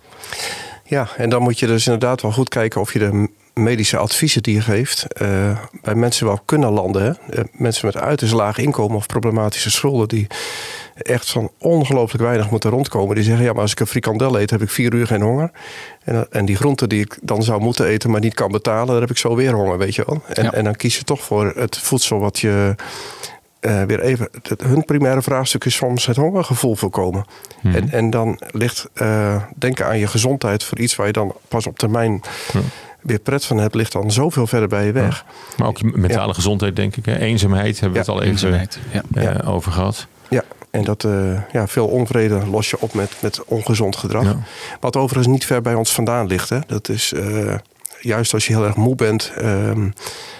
[0.84, 4.42] Ja, en dan moet je dus inderdaad wel goed kijken of je de medische adviezen
[4.42, 7.02] die je geeft uh, bij mensen wel kunnen landen.
[7.02, 7.42] Hè?
[7.52, 10.26] mensen met uiterst laag inkomen of problematische schulden die
[10.94, 13.14] echt van ongelooflijk weinig moeten rondkomen.
[13.14, 15.50] Die zeggen, ja, maar als ik een frikandel eet, heb ik vier uur geen honger.
[16.04, 19.00] En, en die groenten die ik dan zou moeten eten, maar niet kan betalen, dan
[19.00, 20.22] heb ik zo weer honger, weet je wel.
[20.26, 20.52] En, ja.
[20.52, 22.74] en dan kies je toch voor het voedsel wat je
[23.66, 24.28] uh, weer even.
[24.42, 27.24] Het, hun primaire vraagstuk is soms het hongergevoel voorkomen.
[27.60, 27.74] Hmm.
[27.74, 31.66] En, en dan ligt uh, denken aan je gezondheid voor iets waar je dan pas
[31.66, 32.22] op termijn.
[32.52, 32.62] Hmm.
[33.00, 35.24] Weer pret van hebt, ligt dan zoveel verder bij je weg.
[35.26, 35.32] Ja.
[35.56, 36.32] Maar ook je mentale ja.
[36.32, 37.04] gezondheid, denk ik.
[37.04, 37.18] Hè?
[37.18, 38.68] Eenzaamheid hebben we het al even
[39.14, 40.06] uh, over gehad.
[40.28, 44.36] Ja, en dat uh, ja, veel onvrede los je op met, met ongezond gedrag.
[44.80, 46.48] Wat overigens niet ver bij ons vandaan ligt.
[46.48, 46.58] Hè.
[46.66, 47.54] Dat is uh,
[48.00, 49.70] juist als je heel erg moe bent, uh,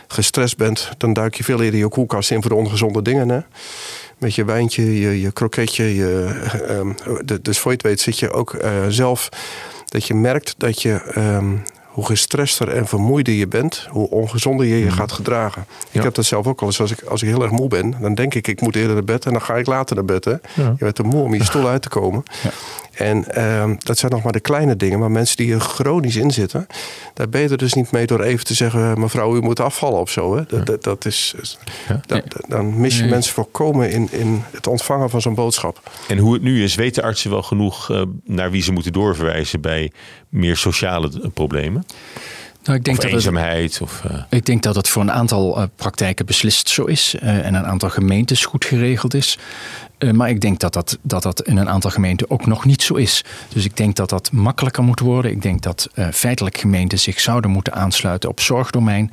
[0.07, 3.29] gestrest bent, dan duik je veel eerder je koelkast in voor de ongezonde dingen.
[3.29, 3.41] Hè?
[4.19, 5.95] Met je wijntje, je, je kroketje.
[5.95, 9.29] Je, um, de, dus voor je het weet zit je ook uh, zelf.
[9.87, 11.63] Dat je merkt dat je um,
[11.97, 15.65] hoe gestrester en vermoeider je bent, hoe ongezonder je je gaat gedragen.
[15.69, 15.87] Ja.
[15.91, 16.81] Ik heb dat zelf ook al eens.
[16.81, 19.05] Als ik, als ik heel erg moe ben, dan denk ik, ik moet eerder naar
[19.05, 20.25] bed en dan ga ik later naar bed.
[20.25, 20.31] Hè.
[20.31, 20.41] Ja.
[20.55, 22.23] Je bent te moe om je stoel uit te komen.
[22.43, 22.51] Ja.
[22.93, 24.99] En um, dat zijn nog maar de kleine dingen.
[24.99, 26.67] Maar mensen die er chronisch in zitten,
[27.15, 30.01] daar ben je er dus niet mee door even te zeggen: mevrouw, u moet afvallen
[30.01, 30.37] of zo.
[30.37, 30.43] Hè.
[30.49, 31.35] Dat, dat, dat is,
[32.07, 33.11] dat, dan mis je nee.
[33.11, 35.91] mensen volkomen in, in het ontvangen van zo'n boodschap.
[36.09, 39.61] En hoe het nu is, weten artsen wel genoeg uh, naar wie ze moeten doorverwijzen
[39.61, 39.93] bij
[40.29, 41.86] meer sociale problemen?
[42.67, 43.73] Nou, ik denk of dat eenzaamheid?
[43.73, 44.23] Het, of, uh...
[44.31, 47.15] Ik denk dat het voor een aantal uh, praktijken beslist zo is.
[47.23, 49.39] Uh, en een aantal gemeentes goed geregeld is.
[50.13, 52.95] maar ik denk dat dat, dat dat in een aantal gemeenten ook nog niet zo
[52.95, 53.25] is.
[53.49, 55.31] Dus ik denk dat dat makkelijker moet worden.
[55.31, 59.11] Ik denk dat feitelijk gemeenten zich zouden moeten aansluiten op zorgdomein.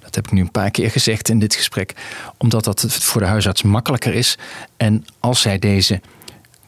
[0.00, 1.92] Dat heb ik nu een paar keer gezegd in dit gesprek.
[2.36, 4.38] Omdat dat voor de huisarts makkelijker is.
[4.76, 6.00] En als zij deze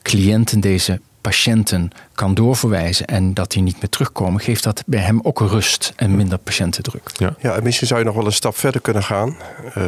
[0.02, 5.20] cliënten, deze patiënten kan doorverwijzen en dat die niet meer terugkomen, geeft dat bij hem
[5.22, 7.10] ook rust en minder patiëntendruk.
[7.16, 9.36] Ja, ja en misschien zou je nog wel een stap verder kunnen gaan.
[9.78, 9.84] Uh,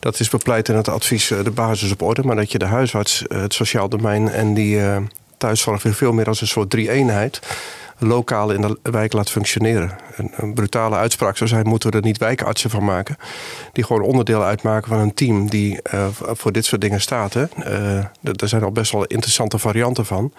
[0.00, 3.24] dat is bepleit in het advies de basis op orde, maar dat je de huisarts,
[3.28, 4.96] het sociaal domein en die uh,
[5.38, 7.40] thuiszorg weer veel meer als een soort drie-eenheid
[7.98, 9.96] lokaal in de wijk laat functioneren.
[10.16, 13.16] Een, een, brutale uitspraak zou zijn, moeten we er niet wijkartsen van maken.
[13.72, 17.34] Die gewoon onderdeel uitmaken van een team die uh, voor dit soort dingen staat.
[17.34, 18.10] Er
[18.48, 20.32] zijn al best wel interessante varianten van.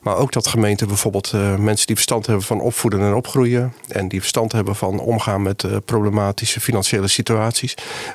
[0.00, 3.72] Maar ook dat gemeenten bijvoorbeeld uh, mensen die verstand hebben van opvoeden en opgroeien.
[3.88, 7.74] En die verstand hebben van omgaan met problematische financiële situaties.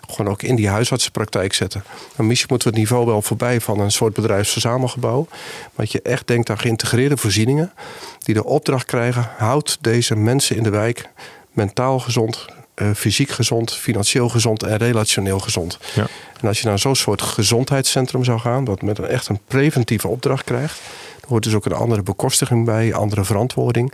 [0.09, 1.83] Gewoon ook in die huisartsenpraktijk zetten.
[2.15, 5.27] Maar misschien moeten we het niveau wel voorbij van een soort bedrijfsverzamelgebouw.
[5.75, 7.71] Dat je echt denkt aan geïntegreerde voorzieningen.
[8.19, 11.09] Die de opdracht krijgen, houd deze mensen in de wijk
[11.51, 15.77] mentaal gezond, uh, fysiek gezond, financieel gezond en relationeel gezond.
[15.93, 16.07] Ja.
[16.41, 20.07] En als je naar zo'n soort gezondheidscentrum zou gaan, wat met een echt een preventieve
[20.07, 20.79] opdracht krijgt,
[21.19, 23.93] dan hoort dus ook een andere bekostiging bij, andere verantwoording.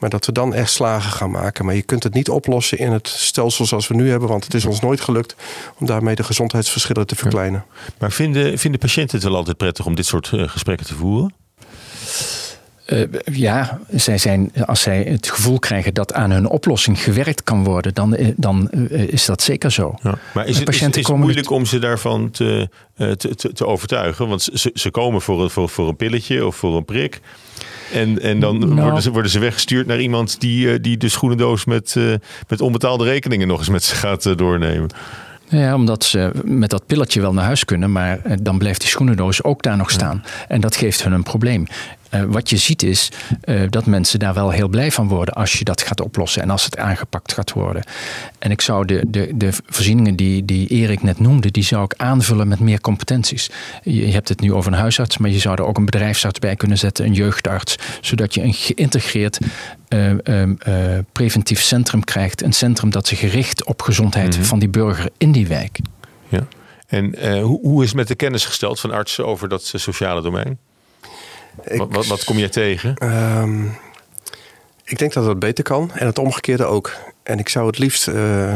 [0.00, 1.64] Maar dat we dan echt slagen gaan maken.
[1.64, 4.28] Maar je kunt het niet oplossen in het stelsel zoals we nu hebben.
[4.28, 5.36] Want het is ons nooit gelukt
[5.78, 7.64] om daarmee de gezondheidsverschillen te verkleinen.
[7.68, 7.92] Ja.
[7.98, 11.34] Maar vinden, vinden patiënten het wel altijd prettig om dit soort uh, gesprekken te voeren?
[12.86, 17.64] Uh, ja, zij zijn, als zij het gevoel krijgen dat aan hun oplossing gewerkt kan
[17.64, 19.94] worden, dan, dan uh, is dat zeker zo.
[20.02, 20.18] Ja.
[20.34, 23.66] Maar is het, is, is het moeilijk om ze daarvan te, uh, te, te, te,
[23.66, 24.28] overtuigen?
[24.28, 27.20] Want ze, ze komen voor een, voor, voor een pilletje of voor een prik.
[27.92, 28.80] En, en dan nou.
[28.80, 31.96] worden, ze, worden ze weggestuurd naar iemand die, die de schoenendoos met,
[32.48, 34.90] met onbetaalde rekeningen nog eens met ze gaat doornemen.
[35.48, 38.88] Ja, omdat ze met dat pilletje wel naar huis kunnen, maar eh, dan blijft die
[38.88, 40.24] schoenendoos ook daar nog staan.
[40.48, 41.66] En dat geeft hun een probleem.
[42.14, 43.08] Uh, wat je ziet is
[43.44, 46.50] uh, dat mensen daar wel heel blij van worden als je dat gaat oplossen en
[46.50, 47.82] als het aangepakt gaat worden.
[48.38, 51.94] En ik zou de, de, de voorzieningen die, die Erik net noemde, die zou ik
[51.96, 53.50] aanvullen met meer competenties.
[53.82, 56.38] Je, je hebt het nu over een huisarts, maar je zou er ook een bedrijfsarts
[56.38, 59.38] bij kunnen zetten, een jeugdarts, zodat je een geïntegreerd
[59.88, 62.42] uh, preventief centrum krijgt.
[62.42, 64.44] Een centrum dat zich gericht op gezondheid mm -hmm.
[64.44, 65.78] van die burger in die wijk.
[66.28, 66.46] Ja.
[66.86, 70.58] En hoe, hoe is met de kennis gesteld van artsen over dat sociale domein?
[71.64, 72.96] Ik, wat, wat, wat, kom je tegen?
[73.02, 73.76] Um,
[74.84, 76.92] ik denk dat het beter kan en het omgekeerde ook.
[77.22, 78.54] En ik zou het liefst, uh,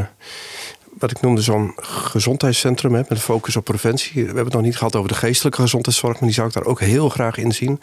[0.98, 4.12] wat ik noemde, zo'n gezondheidscentrum hè, met een focus op preventie.
[4.14, 6.64] We hebben het nog niet gehad over de geestelijke gezondheidszorg, maar die zou ik daar
[6.64, 7.80] ook heel graag in zien.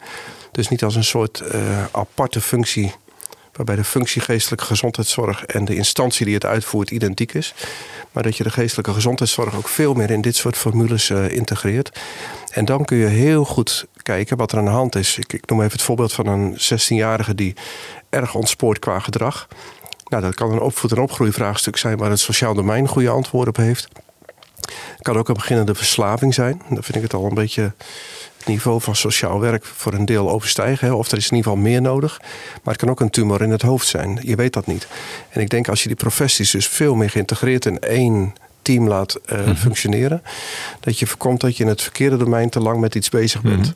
[0.52, 2.94] Dus niet als een soort uh, aparte functie
[3.58, 7.54] waarbij de functie geestelijke gezondheidszorg en de instantie die het uitvoert identiek is.
[8.12, 12.00] Maar dat je de geestelijke gezondheidszorg ook veel meer in dit soort formules uh, integreert.
[12.50, 15.18] En dan kun je heel goed kijken wat er aan de hand is.
[15.18, 17.54] Ik, ik noem even het voorbeeld van een 16-jarige die
[18.10, 19.48] erg ontspoort qua gedrag.
[20.04, 23.56] Nou, dat kan een opvoed- en opgroeivraagstuk zijn waar het sociaal domein goede antwoorden op
[23.56, 23.88] heeft.
[24.68, 26.62] Het kan ook een beginnende verslaving zijn.
[26.68, 27.72] Dan vind ik het al een beetje
[28.38, 30.96] het niveau van sociaal werk voor een deel overstijgen.
[30.96, 32.18] Of er is in ieder geval meer nodig.
[32.62, 34.18] Maar het kan ook een tumor in het hoofd zijn.
[34.22, 34.86] Je weet dat niet.
[35.28, 39.18] En ik denk als je die professies dus veel meer geïntegreerd in één team laat
[39.26, 39.56] uh, mm-hmm.
[39.56, 40.22] functioneren,
[40.80, 43.56] dat je voorkomt dat je in het verkeerde domein te lang met iets bezig bent.
[43.56, 43.74] Mm-hmm.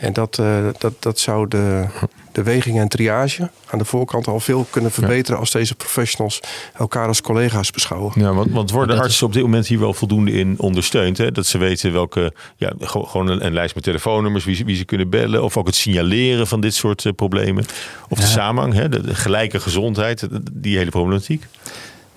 [0.00, 1.84] En dat, uh, dat, dat zou de,
[2.32, 5.40] de weging en triage aan de voorkant al veel kunnen verbeteren ja.
[5.40, 6.40] als deze professionals
[6.74, 8.12] elkaar als collega's beschouwen.
[8.14, 9.22] Ja, want, want worden artsen is...
[9.22, 11.18] op dit moment hier wel voldoende in ondersteund?
[11.18, 11.32] Hè?
[11.32, 14.84] Dat ze weten welke, ja, gewoon een, een lijst met telefoonnummers, wie ze, wie ze
[14.84, 17.64] kunnen bellen, of ook het signaleren van dit soort uh, problemen.
[18.08, 18.24] Of ja.
[18.24, 18.88] de samenhang, hè?
[18.88, 21.46] De, de gelijke gezondheid, die hele problematiek.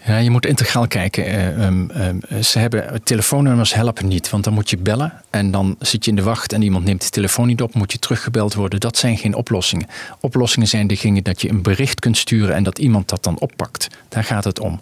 [0.06, 1.28] Ja, je moet integraal kijken.
[1.28, 5.76] Uh, um, um, ze hebben telefoonnummers helpen niet, want dan moet je bellen en dan
[5.80, 8.54] zit je in de wacht en iemand neemt de telefoon niet op, moet je teruggebeld
[8.54, 8.80] worden.
[8.80, 9.88] Dat zijn geen oplossingen.
[10.20, 13.88] Oplossingen zijn degene dat je een bericht kunt sturen en dat iemand dat dan oppakt.
[14.10, 14.80] Daar gaat het om.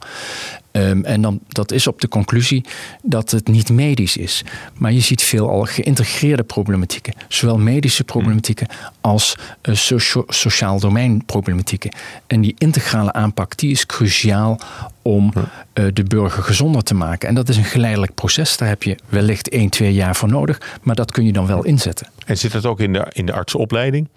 [0.71, 2.65] Um, en dan, dat is op de conclusie
[3.01, 4.43] dat het niet medisch is.
[4.73, 7.13] Maar je ziet veel al geïntegreerde problematieken.
[7.27, 8.67] Zowel medische problematieken
[9.01, 11.91] als uh, socio sociaal domein problematieken.
[12.27, 14.59] En die integrale aanpak die is cruciaal
[15.01, 17.29] om uh, de burger gezonder te maken.
[17.29, 18.57] En dat is een geleidelijk proces.
[18.57, 20.79] Daar heb je wellicht 1, 2 jaar voor nodig.
[20.81, 22.07] Maar dat kun je dan wel inzetten.
[22.25, 24.07] En zit dat ook in de, in de artsenopleiding?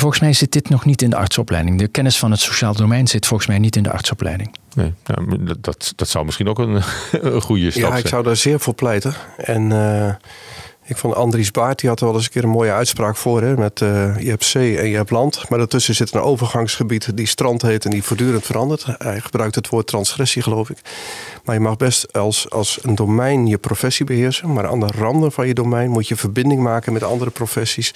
[0.00, 1.78] Volgens mij zit dit nog niet in de artsopleiding.
[1.78, 4.54] De kennis van het sociaal domein zit volgens mij niet in de artsopleiding.
[4.74, 6.74] Nee, nou, dat, dat zou misschien ook een,
[7.12, 7.92] een goede stap zijn.
[7.92, 9.14] Ja, ik zou daar zeer voor pleiten.
[9.36, 10.14] En uh,
[10.86, 13.42] ik vond Andries Baart, die had er wel eens een keer een mooie uitspraak voor.
[13.42, 15.48] Hè, met uh, je hebt zee en je hebt land.
[15.48, 18.86] Maar daartussen zit een overgangsgebied die strand heet en die voortdurend verandert.
[18.98, 20.78] Hij gebruikt het woord transgressie, geloof ik.
[21.44, 24.52] Maar je mag best als, als een domein je professie beheersen.
[24.52, 27.94] Maar aan de randen van je domein moet je verbinding maken met andere professies.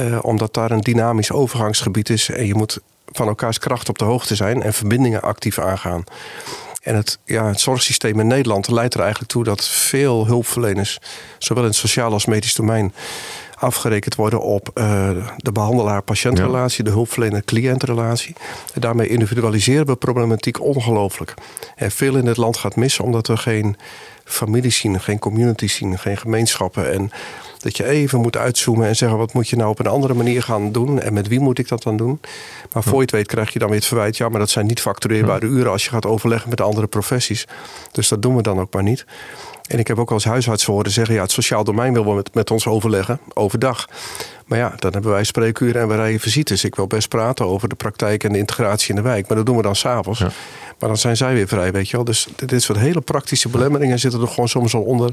[0.00, 2.28] Uh, omdat daar een dynamisch overgangsgebied is.
[2.30, 2.78] En je moet
[3.12, 6.04] van elkaars kracht op de hoogte zijn en verbindingen actief aangaan.
[6.88, 10.98] En het, ja, het zorgsysteem in Nederland leidt er eigenlijk toe dat veel hulpverleners,
[11.38, 12.94] zowel in het sociaal als medisch domein,
[13.54, 16.90] afgerekend worden op uh, de behandelaar-patiëntrelatie, ja.
[16.90, 18.34] de hulpverlener-cliëntrelatie.
[18.74, 21.34] En daarmee individualiseren we problematiek ongelooflijk.
[21.76, 23.76] En veel in het land gaat mis omdat we geen
[24.24, 26.92] families zien, geen communities zien, geen gemeenschappen.
[26.92, 27.10] En
[27.58, 30.42] dat je even moet uitzoomen en zeggen: wat moet je nou op een andere manier
[30.42, 32.20] gaan doen en met wie moet ik dat dan doen?
[32.72, 34.66] Maar voor je het weet krijg je dan weer het verwijt: ja, maar dat zijn
[34.66, 37.46] niet factureerbare uren als je gaat overleggen met andere professies.
[37.92, 39.04] Dus dat doen we dan ook maar niet.
[39.66, 42.34] En ik heb ook als huisarts horen zeggen: ja, het sociaal domein wil wel met,
[42.34, 43.88] met ons overleggen overdag.
[44.46, 46.64] Maar ja, dan hebben wij spreekuren en we rijden visites.
[46.64, 49.28] Ik wil best praten over de praktijk en de integratie in de wijk.
[49.28, 50.18] Maar dat doen we dan s'avonds.
[50.18, 50.30] Ja.
[50.78, 52.04] Maar dan zijn zij weer vrij, weet je wel.
[52.04, 55.12] Dus dit soort hele praktische belemmeringen zitten er gewoon soms al onder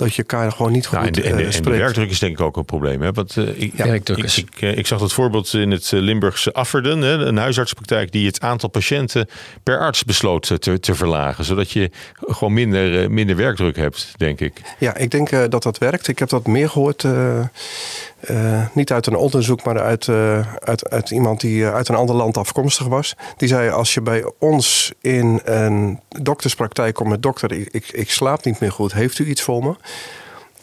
[0.00, 2.18] dat je elkaar gewoon niet goed nou, en de, en de, en de werkdruk is
[2.18, 3.02] denk ik ook een probleem.
[3.02, 3.12] Hè?
[3.12, 7.00] Want, uh, ik, ja, ik, ik, uh, ik, zag het voorbeeld in het Limburgse Afferden,
[7.00, 9.28] hè, een huisartspraktijk die het aantal patiënten
[9.62, 11.44] per arts besloot te, te verlagen.
[11.44, 14.60] Zodat je gewoon minder, minder werkdruk hebt, denk ik.
[14.78, 16.08] Ja, ik denk dat dat werkt.
[16.08, 17.04] Ik heb dat meer gehoord.
[18.30, 22.14] Uh, niet uit een onderzoek, maar uit, uh, uit, uit, iemand die uit een ander
[22.14, 23.14] land afkomstig was.
[23.36, 28.10] Die zei: Als je bij ons in een dokterspraktijk komt met dokter, ik, ik, ik
[28.10, 29.74] slaap niet meer goed, heeft u iets voor me?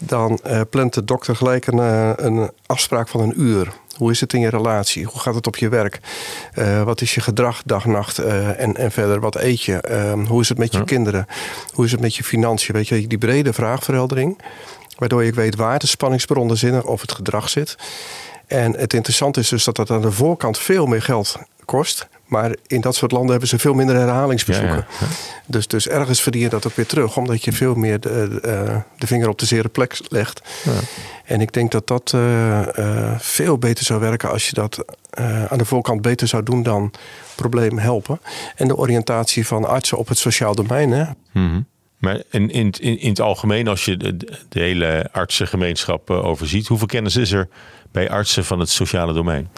[0.01, 1.77] Dan uh, plant de dokter gelijk een,
[2.25, 3.73] een afspraak van een uur.
[3.97, 5.05] Hoe is het in je relatie?
[5.05, 5.99] Hoe gaat het op je werk?
[6.55, 9.19] Uh, wat is je gedrag dag, nacht uh, en, en verder?
[9.19, 9.83] Wat eet je?
[10.17, 10.83] Uh, hoe is het met je ja.
[10.83, 11.27] kinderen?
[11.73, 12.73] Hoe is het met je financiën?
[12.73, 14.41] Weet je, die brede vraagverheldering.
[14.97, 17.75] Waardoor je weet waar de spanningsbronnen zitten of het gedrag zit.
[18.47, 22.07] En het interessante is dus dat dat aan de voorkant veel meer geld kost.
[22.27, 24.85] Maar in dat soort landen hebben ze veel minder herhalingsbezoeken.
[25.45, 28.39] Dus, dus ergens verdien je dat ook weer terug, omdat je veel meer de,
[28.97, 30.41] de vinger op de zere plek legt.
[31.25, 32.15] En ik denk dat dat
[33.17, 34.85] veel beter zou werken als je dat
[35.49, 36.93] aan de voorkant beter zou doen dan
[37.35, 38.19] probleem helpen.
[38.55, 40.91] En de oriëntatie van artsen op het sociaal domein.
[40.91, 41.05] Hè.
[41.31, 41.61] Mhm.
[41.97, 44.17] Maar in, in, in, het algemeen, als je de,
[44.49, 47.47] de hele artsengemeenschap overziet, hoeveel kennis is er
[47.91, 49.49] bij artsen van het sociale domein?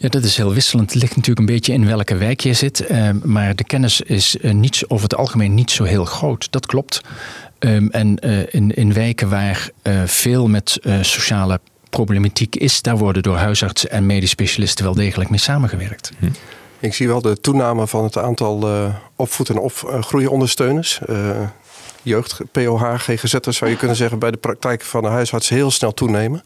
[0.00, 0.92] Ja, dat is heel wisselend.
[0.92, 2.86] Het ligt natuurlijk een beetje in welke wijk je zit.
[2.86, 6.52] Ehm, maar de kennis is uh, niet, over het algemeen niet zo heel groot.
[6.52, 7.00] Dat klopt.
[7.58, 11.60] Ehm, en eh, in, in wijken waar uh, veel met sociale
[11.90, 16.12] problematiek is, daar worden door huisartsen en medisch specialisten wel degelijk mee samengewerkt.
[16.18, 16.26] Hm.
[16.78, 18.68] Ik zie wel de toename van het aantal
[19.16, 21.00] opvoed- en opgroeiondersteuners
[22.02, 25.94] jeugd, POH, GGZ'ers zou je kunnen zeggen bij de praktijk van de huisarts heel snel
[25.94, 26.40] toenemen.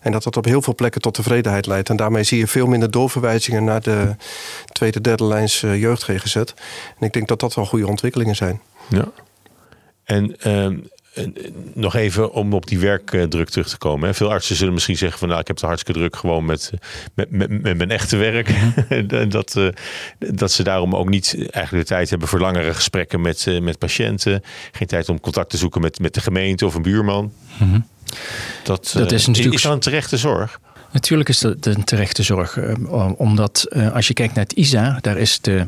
[0.00, 1.88] En dat dat op heel veel plekken tot tevredenheid leidt.
[1.88, 4.16] En daarmee zie je veel minder doorverwijzingen naar de
[4.72, 6.36] tweede, derde lijns eh, jeugd GGZ.
[6.36, 6.54] En
[7.00, 8.60] ik denk dat dat wel goede ontwikkelingen zijn.
[8.88, 9.08] Ja.
[10.04, 10.78] En uh,
[11.74, 14.14] nog even om op die werkdruk terug te komen.
[14.14, 16.70] Veel artsen zullen misschien zeggen van nou, ik heb het hartstikke druk gewoon met,
[17.14, 18.48] met, met, met mijn echte werk.
[18.48, 19.28] Mhm.
[19.28, 19.68] dat, uh,
[20.18, 23.78] dat ze daarom ook niet eigenlijk de tijd hebben voor langere gesprekken met, uh, met
[23.78, 24.42] patiënten.
[24.72, 27.32] Geen tijd om contact te zoeken met, met de gemeente of een buurman.
[27.58, 27.86] Mm
[28.62, 29.54] Dat, dat is, natuurlijk...
[29.54, 30.60] is dat een terechte zorg?
[30.92, 32.58] Natuurlijk is dat een terechte zorg.
[33.16, 35.64] Omdat als je kijkt naar het ISA, daar is, de,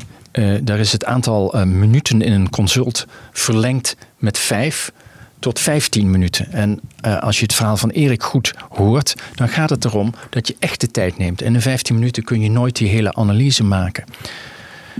[0.63, 4.91] daar is het aantal minuten in een consult verlengd met vijf
[5.41, 6.51] tot 15 minuten.
[6.51, 10.47] En uh, als je het verhaal van Erik goed hoort, dan gaat het erom dat
[10.47, 11.41] je echt de tijd neemt.
[11.41, 14.03] En in 15 minuten kun je nooit die hele analyse maken.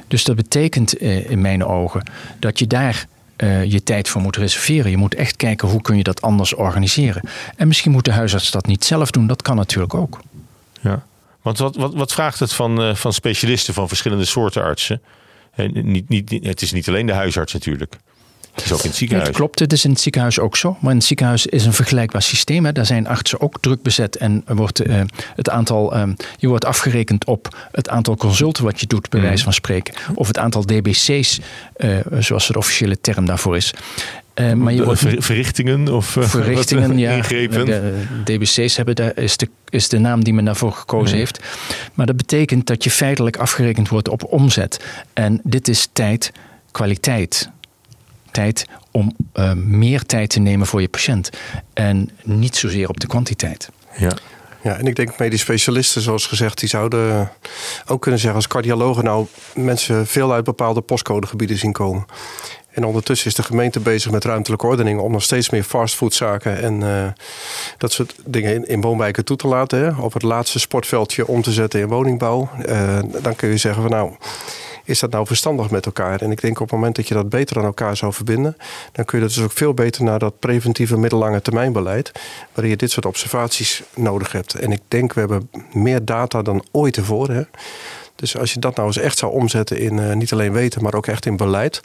[0.08, 2.04] Dus dat betekent uh, in mijn ogen
[2.39, 3.06] dat je daar
[3.38, 4.91] uh, je tijd voor moet reserveren.
[4.91, 7.21] Je moet echt kijken hoe kun je dat anders organiseren.
[7.56, 9.27] En misschien moet de huisarts dat niet zelf doen.
[9.27, 10.19] Dat kan natuurlijk ook.
[10.82, 11.04] Ja,
[11.41, 15.01] want wat, wat, wat vraagt het van, van specialisten van verschillende soorten artsen?
[15.51, 17.97] En niet, niet, het is niet alleen de huisarts natuurlijk.
[18.54, 19.28] Het is ook in het ziekenhuis.
[19.28, 20.78] Het klopt, het is in het ziekenhuis ook zo.
[20.80, 22.66] Maar in het ziekenhuis is een vergelijkbaar systeem.
[22.66, 22.72] Hè.
[22.72, 24.18] Daar zijn artsen ook druk bezet.
[24.18, 25.02] En wordt, uh,
[25.36, 26.04] het aantal, uh,
[26.38, 29.28] je wordt afgerekend op het aantal consulten wat je doet, bij mhm.
[29.28, 29.94] wijze van spreken.
[30.16, 31.40] Of het aantal DBC's,
[31.78, 33.74] uh, eh, zoals de officiële term daarvoor is.
[34.36, 37.66] Uh, maar je wordt, verrichtingen of verrichtingen, ja, ingrepen?
[37.66, 41.18] De DBC's hebben daar is de, is de naam die men daarvoor gekozen mhm.
[41.18, 41.40] heeft.
[41.94, 44.80] Maar dat betekent dat je feitelijk afgerekend wordt op omzet.
[45.14, 46.32] En dit is tijd,
[46.72, 47.50] kwaliteit
[48.32, 51.30] tijd om uh, meer tijd te nemen voor je patiënt.
[51.74, 53.70] En niet zozeer op de kwantiteit.
[53.98, 54.12] Ja.
[54.63, 57.32] Ja, en ik denk medisch specialisten, zoals gezegd, die zouden
[57.86, 62.06] ook kunnen zeggen als cardiologen nou mensen veel uit bepaalde postcodegebieden zien komen.
[62.72, 66.82] En ondertussen is de gemeente bezig met ruimtelijke ordening om nog steeds meer fastfoodzaken en
[66.82, 67.08] uh,
[67.78, 69.80] dat soort dingen in, in, woonwijken toe te laten.
[69.80, 70.02] Hè?
[70.02, 72.50] Op het laatste sportveldje om te zetten in woningbouw.
[72.70, 74.12] Uh, dan kun je zeggen van nou,
[74.84, 76.22] is dat nou verstandig met elkaar?
[76.22, 78.58] En ik denk op het moment dat je dat beter aan elkaar zou verbinden,
[78.91, 82.12] dan kun je dat dus ook veel beter naar dat preventieve middellange termijnbeleid,
[82.54, 84.54] waarin je dit soort observaties nodig hebt.
[84.54, 87.50] En ik denk, we hebben meer data dan ooit tevoren.
[88.15, 90.94] Dus als je dat nou eens echt zou omzetten in uh, niet alleen weten, maar
[90.94, 91.82] ook echt in beleid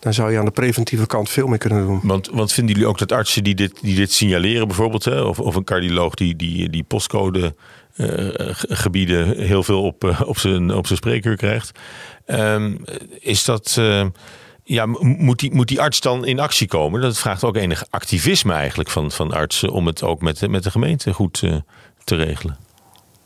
[0.00, 2.00] dan zou je aan de preventieve kant veel meer kunnen doen.
[2.02, 5.40] Want, want vinden jullie ook dat artsen die dit, die dit signaleren, bijvoorbeeld, hè, of,
[5.40, 7.54] of een cardioloog die, die, die postcode
[8.68, 11.78] gebieden heel veel op, uh, op, zijn, op zijn spreekuur krijgt,
[12.26, 12.84] um,
[13.18, 13.76] is dat.
[13.78, 14.06] Uh,
[14.64, 17.00] ja, moet die, moet die arts dan in actie komen?
[17.00, 20.70] Dat vraagt ook enig activisme eigenlijk van, van artsen om het ook met, met de
[20.70, 21.42] gemeente goed
[22.04, 22.56] te regelen.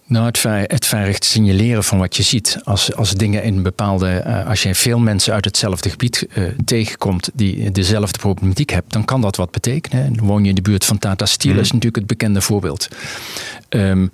[0.06, 2.58] Nou, het, het vergt signaleren van wat je ziet.
[2.64, 4.24] Als, als dingen in bepaalde.
[4.26, 7.30] Uh, als je veel mensen uit hetzelfde gebied uh, tegenkomt.
[7.34, 8.90] die dezelfde problematiek hebben.
[8.90, 10.18] dan kan dat wat betekenen.
[10.20, 11.58] woon je in de buurt van Tata Steel, mm.
[11.58, 12.88] is natuurlijk het bekende voorbeeld.
[13.68, 14.10] Um,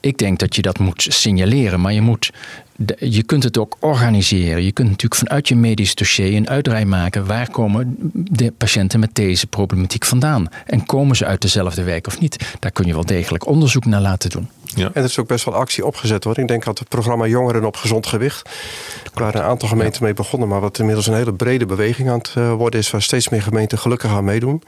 [0.00, 2.30] ik denk dat je dat moet signaleren, maar je moet
[2.98, 4.64] je kunt het ook organiseren.
[4.64, 7.26] Je kunt natuurlijk vanuit je medisch dossier een uitrij maken.
[7.26, 10.48] Waar komen de patiënten met deze problematiek vandaan?
[10.66, 12.56] En komen ze uit dezelfde wijk of niet?
[12.58, 14.48] Daar kun je wel degelijk onderzoek naar laten doen.
[14.74, 14.86] Ja.
[14.86, 16.38] En er is ook best wel actie opgezet hoor.
[16.38, 18.50] Ik denk dat het programma Jongeren op Gezond Gewicht.
[19.14, 20.48] Waren een aantal gemeenten mee begonnen.
[20.48, 22.90] Maar wat inmiddels een hele brede beweging aan het eh, worden is.
[22.90, 24.62] Waar steeds meer gemeenten gelukkig aan meedoen.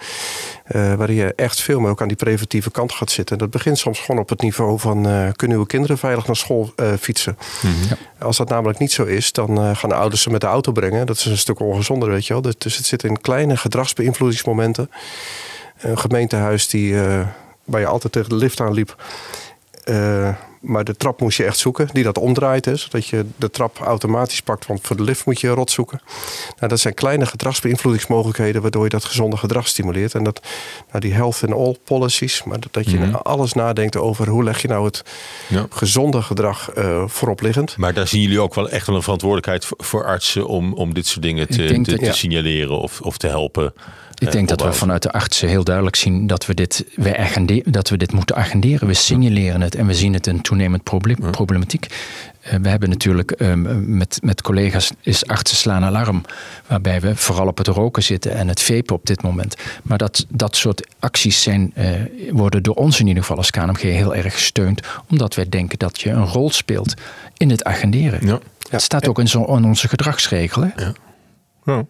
[0.75, 3.39] Uh, waarin je echt veel meer ook aan die preventieve kant gaat zitten.
[3.39, 5.09] Dat begint soms gewoon op het niveau van.
[5.09, 7.39] Uh, kunnen uw kinderen veilig naar school fietsen?
[7.63, 7.75] Mm
[8.19, 10.73] als dat namelijk niet zo is, dan uh, gaan de ouders ze met de auto
[10.73, 11.07] brengen.
[11.07, 12.43] Dat is een stuk ongezonder, weet je wel.
[12.43, 14.91] Dus, dus het zit in kleine gedragsbeïnvloedingsmomenten.
[15.79, 17.27] Een gemeentehuis die, uh,
[17.65, 18.97] waar je altijd tegen de lift aan liep.
[19.91, 20.29] Uh,
[20.61, 22.89] maar de trap moest je echt zoeken, die dat omdraait is.
[22.91, 26.01] Dat je de trap automatisch pakt, want voor de lift moet je rot zoeken.
[26.57, 30.15] Nou, dat zijn kleine gedragsbeïnvloedingsmogelijkheden waardoor je dat gezonde gedrag stimuleert.
[30.15, 30.41] En dat
[30.89, 34.63] nou, die health in all policies, maar dat je mm alles nadenkt over hoe leg
[34.63, 35.03] je nou het
[35.49, 35.67] ja.
[35.71, 37.77] gezonde gedrag uh, voorop liggend.
[37.77, 41.07] Maar daar zien jullie ook wel echt wel een verantwoordelijkheid voor, artsen om, om dit
[41.07, 43.73] soort dingen te, te, te signaleren of, of te helpen.
[44.19, 47.89] Ik denk dat we vanuit de artsen heel duidelijk zien dat we dit, we dat
[47.89, 48.89] we dit moeten agenderen.
[48.89, 51.87] We signaleren het en we zien het een toenemend probleem, problematiek.
[52.41, 56.25] Eh, we hebben natuurlijk ehm, met, met collega's is artsen slaan alarm.
[56.67, 59.57] Waarbij we vooral op het roken zitten en het vapen op dit moment.
[59.83, 61.87] Maar dat, dat soort acties zijn, uh,
[62.31, 64.81] worden door ons in ieder geval als KNMG heel erg gesteund.
[65.11, 66.95] Omdat wij denken dat je een rol speelt
[67.37, 68.27] in het agenderen.
[68.27, 68.39] Ja.
[68.71, 70.73] Het staat ook in, zo, in onze gedragsregelen.
[70.77, 70.93] Ja.
[71.65, 71.85] ja.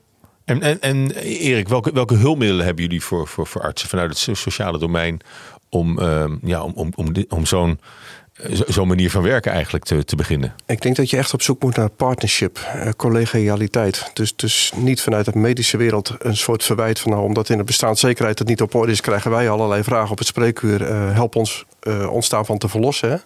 [0.46, 4.38] En, en, en Erik, welke, welke hulpmiddelen hebben jullie voor, voor, voor artsen vanuit het
[4.38, 5.20] sociale domein
[5.68, 7.80] om, uh, ja, om, om, om, om zo'n
[8.66, 10.54] zo'n manier van werken eigenlijk te, te beginnen?
[10.66, 14.10] Ik denk dat je echt op zoek moet naar partnership, uh, collegialiteit.
[14.12, 17.64] Dus, dus niet vanuit de medische wereld een soort verwijt van nou, omdat in de
[17.64, 20.90] bestaanszekerheid het niet op orde is, krijgen wij allerlei vragen op het spreekuur.
[20.90, 23.22] Uh, help ons uh, ons daarvan te verlossen.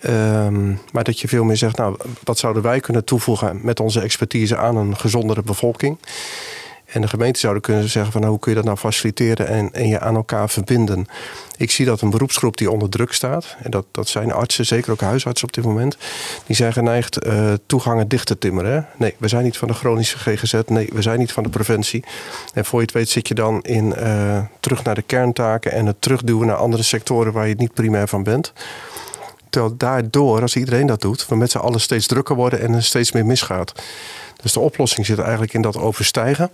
[0.00, 4.00] Ehm, maar dat je veel meer zegt, nou, wat zouden wij kunnen toevoegen met onze
[4.00, 5.98] expertise aan een gezondere bevolking?
[6.88, 9.72] En de gemeente zouden kunnen zeggen van nou, hoe kun je dat nou faciliteren en,
[9.72, 11.06] en je aan elkaar verbinden.
[11.56, 14.92] Ik zie dat een beroepsgroep die onder druk staat, en dat, dat zijn artsen, zeker
[14.92, 15.96] ook huisartsen op dit moment,
[16.46, 18.86] die zijn geneigd uh, toegangen dicht te timmeren.
[18.96, 22.04] Nee, we zijn niet van de chronische GGZ, nee, we zijn niet van de preventie.
[22.54, 25.86] En voor je het weet zit je dan in uh, terug naar de kerntaken en
[25.86, 28.52] het terugduwen naar andere sectoren waar je niet primair van bent.
[29.50, 32.82] Terwijl daardoor, als iedereen dat doet, we met z'n allen steeds drukker worden en er
[32.82, 33.72] steeds meer misgaat.
[34.42, 36.50] Dus de oplossing zit eigenlijk in dat overstijgen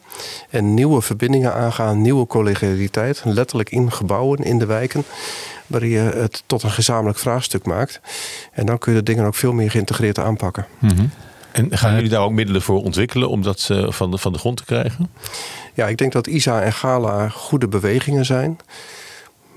[0.50, 5.04] en nieuwe verbindingen aangaan, nieuwe collegialiteit, letterlijk in gebouwen, in de wijken,
[5.66, 8.00] waar je het tot een gezamenlijk vraagstuk maakt.
[8.52, 10.66] En dan kun je de dingen ook veel meer geïntegreerd aanpakken.
[10.78, 11.06] Mhm.
[11.52, 14.38] En gaan jullie daar ook middelen voor ontwikkelen om dat uh, van, de, van de
[14.38, 15.10] grond te krijgen?
[15.74, 18.58] Ja, ik denk dat ISA en GALA goede bewegingen zijn.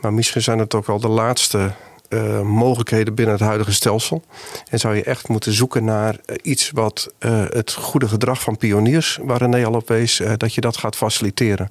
[0.01, 1.71] Maar misschien zijn het ook wel de laatste
[2.09, 4.23] uh, mogelijkheden binnen het huidige stelsel.
[4.69, 8.57] En zou je echt moeten zoeken naar uh, iets wat uh, het goede gedrag van
[8.57, 11.69] pioniers, waar René al op wees, dat je dat gaat faciliteren.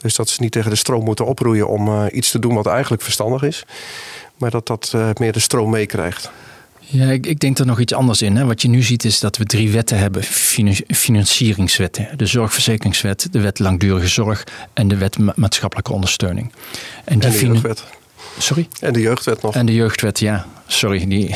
[0.00, 3.02] Dus dat ze niet tegen de stroom moeten oproeien om iets te doen wat eigenlijk
[3.02, 3.64] verstandig is,
[4.36, 6.30] maar dat dat meer de stroom meekrijgt.
[6.86, 8.36] Ja, ik, ik, denk er nog iets anders in.
[8.36, 8.44] Hè.
[8.44, 10.22] Wat je nu ziet is dat we drie wetten hebben.
[10.86, 12.08] Financieringswetten.
[12.16, 16.52] De zorgverzekeringswet, de wet langdurige zorg en de wet maatschappelijke ondersteuning.
[17.04, 17.74] En, die en de.
[18.38, 18.68] Sorry?
[18.80, 19.54] En de jeugdwet nog.
[19.54, 20.46] En de jeugdwet, ja.
[20.66, 21.34] Sorry, die,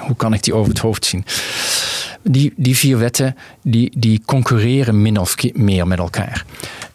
[0.00, 1.24] hoe kan ik die over het hoofd zien?
[2.22, 6.44] Die, die vier wetten die, die concurreren min of meer met elkaar.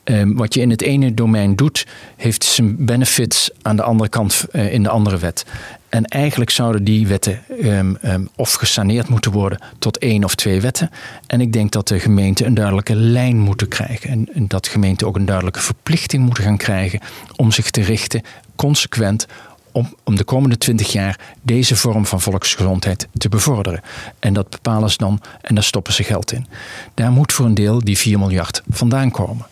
[0.04, 4.46] Um, wat je in het ene domein doet, heeft zijn benefits aan de andere kant
[4.52, 5.46] uh, in de andere wet.
[5.90, 10.62] En eigenlijk zouden die wetten um, um, of gesaneerd moeten worden tot één of twee
[10.62, 10.90] wetten.
[11.28, 14.10] En ik denk dat de gemeenten een duidelijke lijn moeten krijgen.
[14.10, 17.00] En, en dat gemeenten ook een duidelijke verplichting moeten gaan krijgen
[17.36, 18.22] om zich te richten
[18.60, 19.26] consequent
[19.72, 23.82] om, om de komende twintig jaar deze vorm van volksgezondheid te bevorderen.
[24.20, 26.48] En dat bepalen ze dan en daar stoppen ze geld in.
[26.94, 29.46] Daar moet voor een deel die 4 miljard vandaan komen.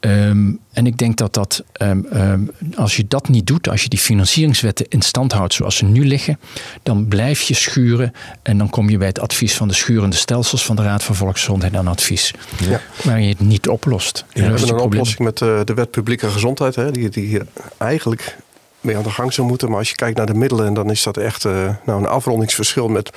[0.00, 3.88] Um, en ik denk dat dat, um, um, als je dat niet doet, als je
[3.88, 6.38] die financieringswetten in stand houdt zoals ze nu liggen,
[6.82, 10.64] dan blijf je schuren en dan kom je bij het advies van de schurende stelsels
[10.64, 12.34] van de Raad van Volksgezondheid aan advies.
[12.68, 12.80] Ja.
[13.02, 14.24] Waar je het niet oplost.
[14.32, 17.46] Ja, we hebben een oplossing met uh, de wet publieke gezondheid, hè, die, die hier
[17.76, 18.36] eigenlijk
[18.80, 19.68] mee aan de gang zou moeten.
[19.68, 22.88] Maar als je kijkt naar de middelen, dan is dat echt uh, nou, een afrondingsverschil
[22.88, 23.10] met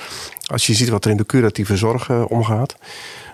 [0.46, 2.76] als je ziet wat er in de curatieve zorg uh, omgaat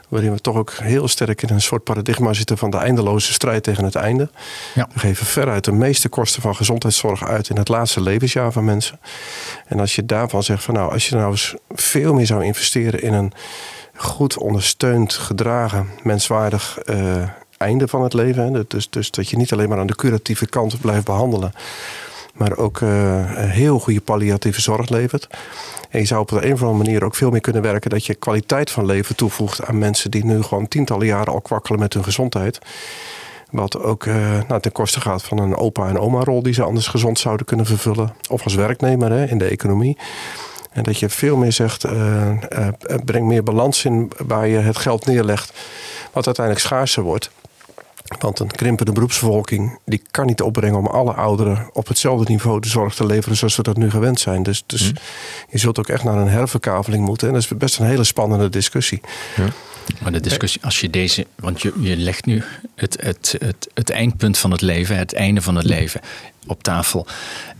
[0.09, 3.62] waarin we toch ook heel sterk in een soort paradigma zitten van de eindeloze strijd
[3.62, 4.30] tegen het einde.
[4.74, 4.88] Ja.
[4.92, 9.00] We geven veruit de meeste kosten van gezondheidszorg uit in het laatste levensjaar van mensen.
[9.66, 13.02] En als je daarvan zegt van nou, als je nou eens veel meer zou investeren
[13.02, 13.32] in een
[13.94, 17.22] goed ondersteund, gedragen, menswaardig uh,
[17.56, 18.64] einde van het leven.
[18.68, 21.52] Dus, dus dat je niet alleen maar aan de curatieve kant blijft behandelen
[22.34, 22.90] maar ook uh,
[23.34, 25.28] heel goede palliatieve zorg levert.
[25.90, 28.14] En je zou op een of andere manier ook veel meer kunnen werken dat je
[28.14, 32.04] kwaliteit van leven toevoegt aan mensen die nu gewoon tientallen jaren al kwakkelen met hun
[32.04, 32.58] gezondheid.
[33.50, 34.16] Wat ook uh,
[34.48, 37.66] nou, ten koste gaat van een opa- en oma-rol die ze anders gezond zouden kunnen
[37.66, 38.14] vervullen.
[38.28, 39.98] Of als werknemer hè, in de economie.
[40.72, 42.28] En dat je veel meer zegt, uh,
[43.04, 45.52] breng meer balans in waar je het geld neerlegt.
[46.12, 47.30] Wat uiteindelijk schaarser wordt.
[48.18, 52.68] Want een krimpende beroepsbevolking die kan niet opbrengen om alle ouderen op hetzelfde niveau de
[52.68, 54.42] zorg te leveren zoals we dat nu gewend zijn.
[54.42, 54.94] Dus, dus hm.
[55.50, 57.28] je zult ook echt naar een herverkaveling moeten.
[57.28, 59.00] En dat is best een hele spannende discussie.
[59.36, 59.48] Ja.
[60.02, 62.42] Maar de discussie, als je deze, want je, je legt nu
[62.74, 66.00] het, het, het, het eindpunt van het leven, het einde van het leven
[66.47, 67.07] op tafel.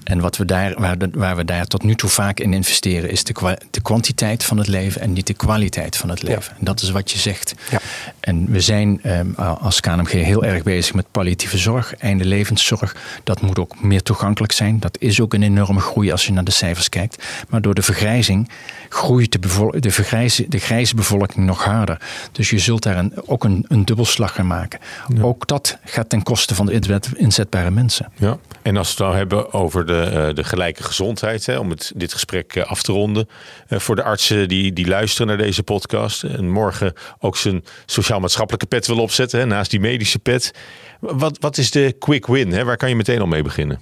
[0.05, 3.11] En wat we daar, waar, de, waar we daar tot nu toe vaak in investeren,
[3.11, 6.53] is de, de kwantiteit van het leven en niet de kwaliteit van het leven.
[6.59, 7.55] En dat is wat je zegt.
[7.71, 7.79] Ja.
[8.21, 12.97] En we zijn um, als KNMG heel erg bezig met palliatieve zorg, einde levenszorg.
[13.25, 14.81] Dat moet ook meer toegankelijk zijn.
[14.81, 17.25] Dat is ook een enorme groei als je naar de cijfers kijkt.
[17.49, 18.51] Maar door de vergrijzing
[18.89, 22.01] groeit de, de, vergrijze, de grijze bevolking nog harder.
[22.33, 24.81] Dus je zult daar een, ook een, een dubbelslag gaan maken.
[25.21, 28.13] Ook dat gaat ten koste van de inzetbare mensen.
[28.15, 31.71] Ja, en als we het nou hebben over de, eh, de gelijke gezondheid, hè, om
[31.71, 33.29] het, dit gesprek eh, af te ronden.
[33.69, 38.67] Eh, voor de artsen die, die luisteren naar deze podcast en morgen ook zijn sociaal-maatschappelijke
[38.67, 40.55] pet wil opzetten, hè, naast die medische pet.
[41.01, 42.53] Wat, wat is de quick win?
[42.53, 42.65] Hè?
[42.65, 43.81] Waar kan je meteen al mee beginnen?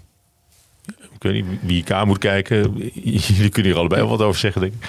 [0.86, 2.76] Ik weet niet wie ik aan moet kijken.
[3.36, 4.88] Jullie kunnen hier allebei wat over zeggen, denk ik.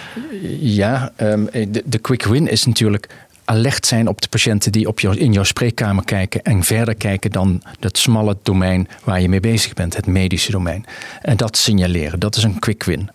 [0.59, 3.07] Ja, ehm, de, de quick win is natuurlijk
[3.49, 7.31] alert zijn op de patiënten die op jou, in jouw spreekkamer kijken en verder kijken
[7.31, 10.85] dan dat smalle domein waar je mee bezig bent, het medische domein.
[11.21, 13.09] En dat signaleren, dat is een quick win.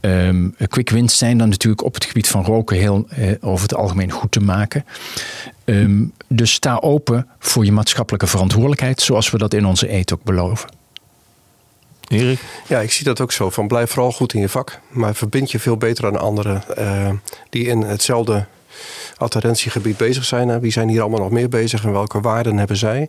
[0.00, 3.74] Um, quick wins zijn dan natuurlijk op het gebied van roken heel eh, over het
[3.74, 4.84] algemeen goed te maken.
[5.64, 10.22] Ehm, dus sta open voor je maatschappelijke verantwoordelijkheid, zoals we dat in onze eet ook
[10.22, 10.68] beloven.
[12.08, 12.40] Erik?
[12.68, 13.50] Ja, ik zie dat ook zo.
[13.50, 17.10] Van blijf vooral goed in je vak, maar verbind je veel beter aan anderen uh,
[17.50, 18.46] die in hetzelfde
[19.16, 20.60] adherentiegebied bezig zijn.
[20.60, 23.08] Wie zijn hier allemaal nog meer bezig en welke waarden hebben zij?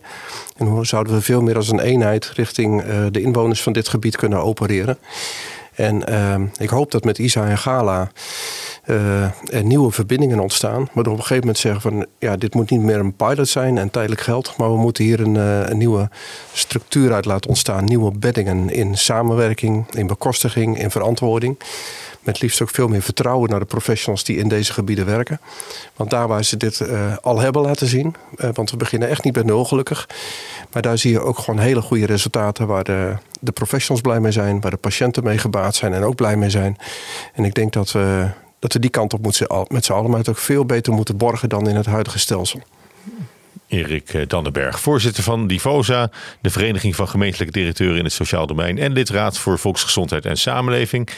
[0.56, 3.88] En hoe zouden we veel meer als een eenheid richting uh, de inwoners van dit
[3.88, 4.98] gebied kunnen opereren?
[5.74, 8.10] En uh, ik hoop dat met ISA en Gala
[8.86, 9.22] uh,
[9.54, 10.88] er nieuwe verbindingen ontstaan.
[10.92, 13.78] Maar op een gegeven moment zeggen van ja, dit moet niet meer een pilot zijn
[13.78, 14.54] en tijdelijk geld.
[14.56, 15.34] Maar we moeten hier een,
[15.70, 16.10] een nieuwe
[16.52, 17.84] structuur uit laten ontstaan.
[17.84, 21.58] Nieuwe beddingen in samenwerking, in bekostiging, in verantwoording.
[22.20, 25.40] Met liefst ook veel meer vertrouwen naar de professionals die in deze gebieden werken.
[25.96, 28.14] Want daar waar ze dit uh, al hebben laten zien.
[28.36, 30.08] Uh, want we beginnen echt niet bij nul gelukkig.
[30.72, 34.32] Maar daar zie je ook gewoon hele goede resultaten waar de, de professionals blij mee
[34.32, 34.60] zijn.
[34.60, 36.76] Waar de patiënten mee gebaat zijn en ook blij mee zijn.
[37.34, 40.38] En ik denk dat we, dat we die kant op moeten, met z'n allen ook
[40.38, 42.60] veel beter moeten borgen dan in het huidige stelsel.
[43.68, 46.10] Erik eh, Dannenberg, voorzitter van Divosa,
[46.40, 51.08] de Vereniging van Gemeentelijke Directeuren in het Sociaal Domein en lidraad voor Volksgezondheid en Samenleving.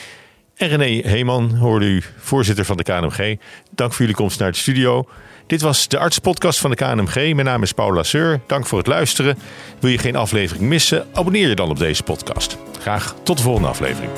[0.61, 3.39] En René Heeman hoorde u, voorzitter van de KNMG.
[3.71, 5.09] Dank voor jullie komst naar de studio.
[5.47, 7.15] Dit was de artspodcast van de KNMG.
[7.15, 8.41] Mijn naam is Paula Seur.
[8.47, 9.39] Dank voor het luisteren.
[9.79, 11.07] Wil je geen aflevering missen?
[11.13, 12.59] Abonneer je dan op deze podcast.
[12.81, 14.11] Graag tot de volgende aflevering.